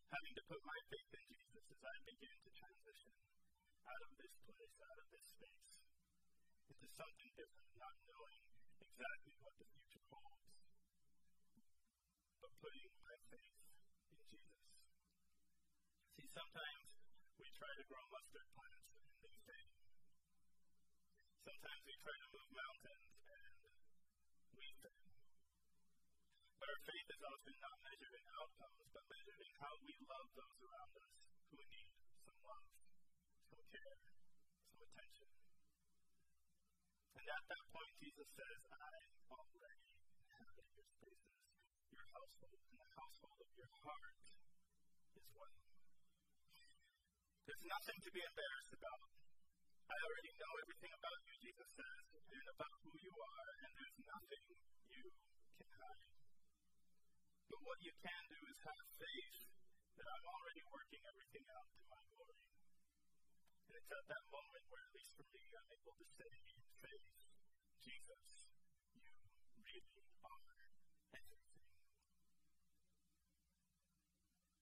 Having 0.09 0.33
to 0.41 0.43
put 0.49 0.61
my 0.65 0.79
faith 0.89 1.11
in 1.21 1.25
Jesus 1.37 1.65
as 1.69 1.81
I 1.85 1.95
begin 2.01 2.33
to 2.33 2.49
transition 2.49 3.13
out 3.85 4.01
of 4.09 4.11
this 4.17 4.33
place, 4.41 4.73
out 4.89 4.99
of 5.05 5.07
this 5.13 5.25
space, 5.37 5.73
into 6.73 6.87
something 6.89 7.29
different, 7.37 7.69
not 7.77 7.93
knowing 8.09 8.41
exactly 8.81 9.37
what 9.37 9.53
the 9.53 9.69
future 9.69 10.05
holds, 10.09 10.49
but 12.41 12.51
putting 12.57 12.89
my 13.05 13.15
faith 13.29 13.53
in 14.17 14.21
Jesus. 14.33 14.65
See, 16.17 16.25
sometimes 16.33 16.85
we 17.37 17.45
try 17.53 17.69
to 17.69 17.85
grow 17.85 18.01
mustard 18.09 18.49
plants 18.57 18.98
in 19.49 19.65
days. 19.65 19.73
Sometimes 21.41 21.81
we 21.89 21.95
try 22.05 22.17
to 22.21 22.29
move 22.29 22.49
mountains 22.53 23.09
and 23.25 23.57
we 24.53 24.67
fail. 24.77 25.09
But 26.61 26.67
our 26.69 26.81
faith 26.85 27.07
is 27.09 27.21
often 27.25 27.55
not 27.57 27.77
measured 27.81 28.13
in 28.13 28.25
outcomes, 28.37 28.85
but 28.93 29.05
measured 29.09 29.41
in 29.41 29.53
how 29.57 29.73
we 29.81 29.93
love 30.05 30.29
those 30.37 30.59
around 30.61 30.93
us 31.01 31.13
who 31.49 31.59
need 31.65 31.89
some 31.97 32.39
love, 32.45 32.67
some 33.49 33.63
care, 33.73 33.97
some 34.69 34.81
attention. 34.85 35.29
And 37.17 37.25
at 37.25 37.43
that 37.49 37.63
point, 37.73 37.93
Jesus 37.97 38.29
says, 38.37 38.59
I 38.69 38.93
already 39.33 39.89
inhabit 40.13 40.67
your 40.77 40.87
spaces, 40.93 41.41
your 41.89 42.05
household, 42.13 42.59
and 42.69 42.77
the 42.77 42.91
household 42.93 43.39
of 43.41 43.51
your 43.57 43.71
heart 43.81 44.15
is 45.17 45.27
well. 45.33 45.57
There's 47.49 47.65
nothing 47.65 47.97
to 47.97 48.11
be 48.13 48.21
embarrassed 48.21 48.73
about. 48.77 49.28
I 49.89 49.97
already 50.05 50.33
know 50.37 50.53
everything 50.61 50.93
about 50.93 51.19
you, 51.25 51.33
Jesus 51.49 51.69
says, 51.73 52.05
and 52.13 52.45
about 52.53 52.75
who 52.85 52.93
you 52.93 53.09
are, 53.09 53.49
and 53.65 53.71
there's 53.73 53.99
nothing 54.05 54.45
you 54.85 55.05
can 55.57 55.71
hide. 55.81 56.13
But 57.49 57.61
what 57.65 57.79
you 57.81 57.93
can 57.97 58.21
do 58.29 58.39
is 58.53 58.57
have 58.69 58.85
faith 59.01 59.39
that 59.97 60.07
I'm 60.13 60.27
already 60.29 60.61
working 60.69 61.01
everything 61.09 61.45
out 61.57 61.67
to 61.73 61.81
my 61.89 62.01
glory. 62.05 62.37
And 63.65 63.73
it's 63.81 63.89
at 63.89 64.05
that 64.13 64.25
moment 64.29 64.63
where, 64.69 64.85
at 64.85 64.93
least 64.93 65.13
for 65.17 65.25
me, 65.33 65.41
I'm 65.57 65.69
able 65.73 65.97
to 65.97 66.07
say 66.21 66.31
in 66.37 66.59
faith, 66.85 67.09
Jesus, 67.81 68.25
you 68.93 69.09
really 69.57 70.05
are 70.21 70.53
everything. 71.17 71.57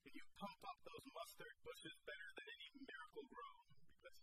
And 0.07 0.13
you 0.15 0.25
pump 0.39 0.61
up 0.71 0.79
those 0.87 1.03
mustard 1.11 1.55
bushes 1.67 1.99
better 2.07 2.29
than 2.31 2.47
any 2.47 2.67
Miracle-Gro 2.79 3.47
because 3.59 3.66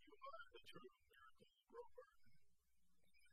you 0.05 0.17
are 0.17 0.47
the 0.55 0.63
true 0.65 0.93
miracle 1.05 1.53
grower. 1.69 2.09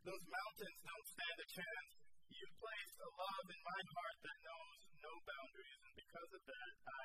Those 0.04 0.26
mountains 0.28 0.80
don't 0.84 1.08
stand 1.08 1.38
a 1.40 1.48
chance. 1.48 1.92
You've 2.32 2.58
placed 2.58 2.98
a 3.00 3.10
love 3.12 3.48
in 3.52 3.62
my 3.62 3.82
heart 3.92 4.18
that 4.26 4.38
knows 4.42 4.80
no 5.00 5.14
boundaries, 5.22 5.82
and 5.86 5.96
because 5.96 6.32
of 6.32 6.44
that, 6.48 6.72
I 6.90 7.04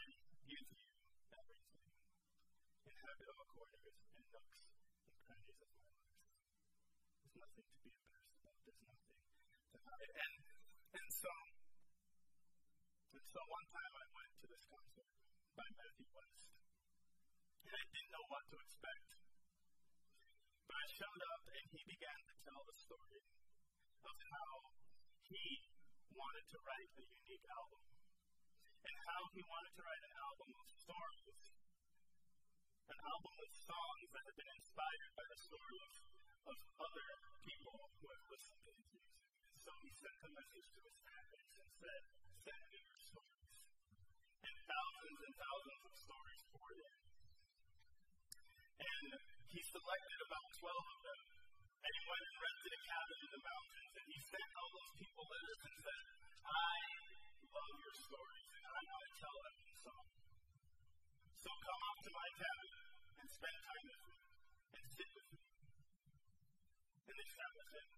give 0.50 0.66
you 0.66 0.82
everything. 1.30 1.82
Inhabit 2.86 3.28
all 3.36 3.46
corners 3.52 3.94
and 4.16 4.26
nooks 4.32 4.58
and 5.06 5.18
crannies 5.26 5.60
of 5.62 5.68
my 5.70 5.82
life. 5.86 6.16
There's 7.20 7.36
nothing 7.36 7.66
to 7.70 7.78
be 7.84 7.90
embarrassed 7.92 8.38
about. 8.40 8.58
There's 8.66 8.82
nothing 8.86 9.18
to 9.20 9.78
hide. 9.82 10.12
And, 10.16 10.34
and 10.96 11.08
so, 11.12 11.32
and 13.12 13.24
so 13.30 13.40
one 13.46 13.68
time 13.76 13.92
I 13.94 14.06
went 14.10 14.32
to 14.40 14.46
this 14.46 14.64
concert 14.66 15.10
by 15.52 15.66
Matthew 15.76 16.08
West, 16.16 16.48
and 17.66 17.74
I 17.76 17.82
didn't 17.92 18.10
know 18.14 18.26
what 18.30 18.44
to 18.50 18.56
expect. 18.56 19.25
Showed 20.86 21.24
up 21.34 21.42
and 21.50 21.66
he 21.74 21.82
began 21.82 22.20
to 22.30 22.34
tell 22.46 22.62
the 22.62 22.78
story 22.78 23.20
of 24.06 24.16
how 24.16 24.52
he 25.28 25.46
wanted 26.14 26.46
to 26.46 26.58
write 26.62 26.92
a 26.94 27.04
unique 27.04 27.46
album 27.52 27.84
and 28.86 28.96
how 29.10 29.22
he 29.34 29.42
wanted 29.44 29.72
to 29.76 29.82
write 29.82 30.04
an 30.06 30.14
album 30.14 30.50
of 30.56 30.66
stories, 30.72 31.42
an 32.86 33.00
album 33.02 33.34
of 33.34 33.50
songs 33.66 34.06
that 34.14 34.24
had 34.30 34.36
been 34.40 34.52
inspired 34.56 35.12
by 35.18 35.26
the 35.26 35.40
stories 35.42 35.94
of 36.48 36.56
other 36.78 37.10
people 37.44 37.76
who 38.00 38.06
have 38.06 38.26
listened 38.30 38.60
to 38.62 38.70
his 38.70 38.86
music. 38.88 39.20
And 39.52 39.60
so 39.60 39.72
he 39.82 39.90
sent 39.90 40.18
a 40.22 40.32
message 40.38 40.68
to 40.70 40.80
his 40.86 40.96
fan 41.02 41.24
base 41.34 41.56
and 41.60 41.70
said, 41.76 42.02
Send 42.46 42.62
me 42.72 42.80
your 42.86 43.02
stories. 43.02 43.52
And 44.38 44.54
thousands 44.64 45.18
and 45.18 45.34
thousands 45.34 45.82
of 45.82 45.94
stories 45.98 46.42
poured 46.56 46.78
in. 46.78 46.96
And 48.86 49.35
he 49.56 49.64
selected 49.72 50.20
about 50.20 50.48
12 50.52 50.68
of 50.68 51.00
them. 51.00 51.20
And 51.80 51.92
he 51.96 52.02
went 52.04 52.24
and 52.28 52.36
rented 52.44 52.72
a 52.76 52.80
cabin 52.92 53.18
in 53.24 53.30
the 53.32 53.40
mountains. 53.40 53.92
And 53.96 54.06
he 54.12 54.20
sent 54.20 54.48
all 54.52 54.70
those 54.76 54.92
people 55.00 55.24
letters 55.32 55.60
and 55.64 55.76
said, 55.80 56.04
I 56.44 56.76
love 57.56 57.74
your 57.80 57.96
stories 57.96 58.48
and 58.52 58.64
I 58.68 58.80
want 58.84 59.02
to 59.08 59.12
tell 59.16 59.38
them 59.40 59.56
in 59.56 59.72
song. 59.80 60.06
So 61.40 61.48
come 61.56 61.82
up 61.88 61.98
to 62.04 62.12
my 62.12 62.28
cabin 62.36 62.72
and 63.16 63.26
spend 63.32 63.56
time 63.64 63.86
with 63.96 64.02
me 64.04 64.16
and 64.76 64.84
sit 64.92 65.08
with 65.16 65.28
me. 65.32 65.40
And 67.08 67.14
they 67.16 67.28
sat 67.32 67.52
with 67.56 67.70
him. 67.80 67.88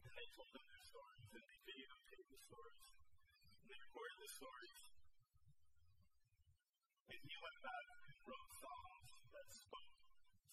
And 0.00 0.12
they 0.16 0.28
told 0.32 0.48
him 0.48 0.64
their 0.64 0.84
stories. 0.88 1.28
And 1.28 1.44
they 1.44 1.58
videotaped 1.60 2.30
the 2.32 2.40
stories. 2.40 2.84
And 3.60 3.66
they 3.68 3.78
recorded 3.84 4.16
the 4.16 4.32
stories. 4.32 4.80
And 7.12 7.20
he 7.20 7.36
went 7.36 7.58
back 7.60 7.86
and 8.08 8.16
wrote 8.24 8.52
songs 8.64 8.93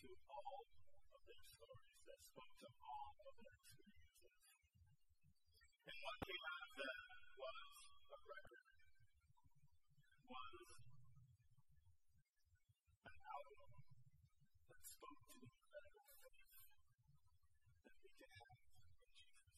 to 0.01 0.09
all 0.33 0.65
of 1.13 1.21
their 1.29 1.45
stories, 1.45 2.01
that 2.09 2.17
spoke 2.25 2.55
to 2.57 2.69
all 2.81 3.13
of 3.21 3.37
their 3.37 3.53
experiences. 3.53 4.33
And 5.85 5.97
what 6.01 6.17
came 6.25 6.41
out 6.41 6.63
of 6.65 6.73
that 6.81 6.97
was 7.37 7.69
a 8.09 8.19
record, 8.25 8.73
was 10.25 10.57
an 13.05 13.17
album 13.29 13.69
that 14.73 14.81
spoke 14.89 15.21
to 15.21 15.33
the 15.37 15.53
incredible 15.53 16.09
faith 16.25 16.49
that 17.85 17.97
we 18.01 18.09
can 18.17 18.31
have 18.41 18.57
in 18.57 19.13
Jesus. 19.13 19.53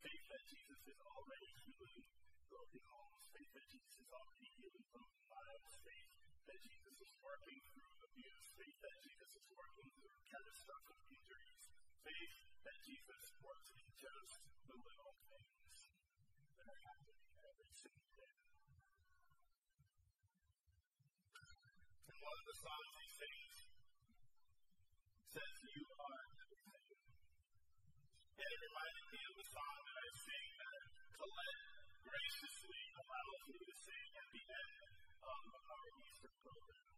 Faith 0.00 0.24
that 0.32 0.44
Jesus 0.48 0.80
is 0.88 1.00
already 1.04 1.50
healing 1.68 2.08
broken 2.48 2.84
homes, 2.88 3.24
faith 3.36 3.52
that 3.52 3.68
Jesus 3.68 3.94
is 4.00 4.08
already 4.16 4.48
healing 4.56 4.86
broken 4.88 5.22
lives, 5.28 5.76
faith 5.84 6.08
that 6.48 6.60
Jesus 6.64 6.96
is 7.04 7.12
working 7.20 7.60
through 7.68 7.89
abuse, 8.20 8.52
faith 8.52 8.78
that 8.84 8.96
Jesus 9.00 9.32
is 9.32 9.48
working 9.56 9.88
through 9.96 10.20
catastrophic 10.28 11.00
injuries, 11.08 11.64
faith 12.04 12.36
that 12.68 12.76
Jesus 12.84 13.24
works 13.40 13.72
in 13.80 13.88
just 13.96 14.44
the 14.68 14.76
little 14.76 15.14
things 15.24 15.76
that 16.60 16.68
are 16.68 16.82
happening 16.84 17.24
every 17.40 17.72
single 17.80 18.12
day. 18.20 18.36
And 22.12 22.16
one 22.20 22.36
of 22.36 22.44
the 22.44 22.58
songs 22.60 22.92
he 22.92 23.08
sings 23.08 23.58
says, 25.32 25.54
You 25.64 25.80
are 25.80 26.20
everything. 26.44 26.92
And 28.36 28.48
it 28.52 28.60
reminded 28.68 29.06
me 29.16 29.20
of 29.32 29.34
the 29.40 29.48
song 29.48 29.76
that 29.80 29.96
I 29.96 30.08
sing 30.12 30.46
that 30.60 30.80
Colette 31.16 31.64
graciously 32.04 32.84
allows 33.00 33.40
me 33.48 33.60
to 33.64 33.76
sing 33.80 34.08
at 34.12 34.28
the 34.28 34.44
end 34.44 34.76
of 35.24 35.40
our 35.56 35.88
Easter 36.04 36.32
program. 36.44 36.89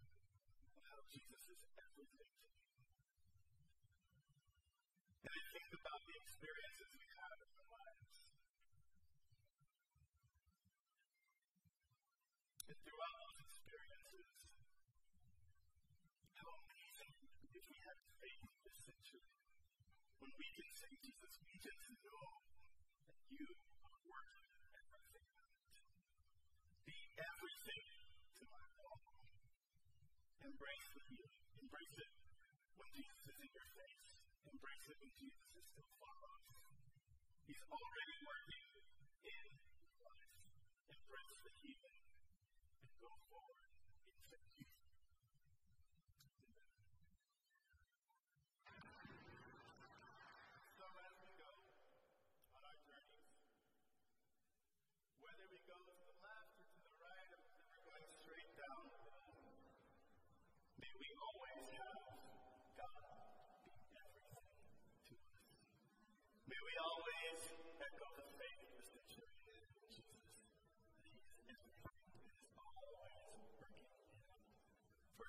How 1.02 1.10
Jesus 1.10 1.42
is 1.50 1.62
everything 1.82 2.30
to 2.30 2.54
me. 2.62 2.86
And 5.26 5.34
I 5.34 5.42
think 5.50 5.70
about 5.74 6.00
the 6.06 6.14
experiences 6.14 6.90
we 6.94 7.06
have 7.10 7.38
in 7.42 7.50
our 7.58 7.66
lives. 7.74 8.14
And 12.70 12.78
throughout 12.86 13.16
those 13.18 13.38
experiences, 13.50 14.26
how 16.38 16.50
amazing 16.70 17.14
if 17.50 17.64
we 17.66 17.78
have 17.82 17.98
faith 18.22 18.46
essentially. 18.62 19.42
When 20.22 20.32
we 20.38 20.48
can 20.54 20.70
say, 20.70 20.90
Jesus, 21.02 21.34
we 21.42 21.54
just 21.58 21.82
know 21.98 22.26
that 23.10 23.18
you 23.26 23.48
are 23.90 23.98
working 24.06 24.54
everything 24.70 25.26
out. 25.34 25.66
Be 26.86 26.98
everything 27.18 27.90
to 28.38 28.42
my 28.54 28.66
problem. 28.78 29.18
Embrace 30.42 30.91
Embrace 34.62 34.94
it 34.94 35.11
Jesus 35.18 35.51
is 35.59 35.66
still 35.75 35.90
far. 35.98 36.38
He's 37.51 37.59
already 37.66 38.16
working 38.22 38.70
in 39.27 39.46
life. 40.07 40.38
Embrace 40.87 41.38
the 41.42 41.51
healing 41.66 42.03
and 42.87 42.94
go 43.03 43.11
forward 43.27 43.71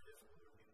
different 0.05 0.72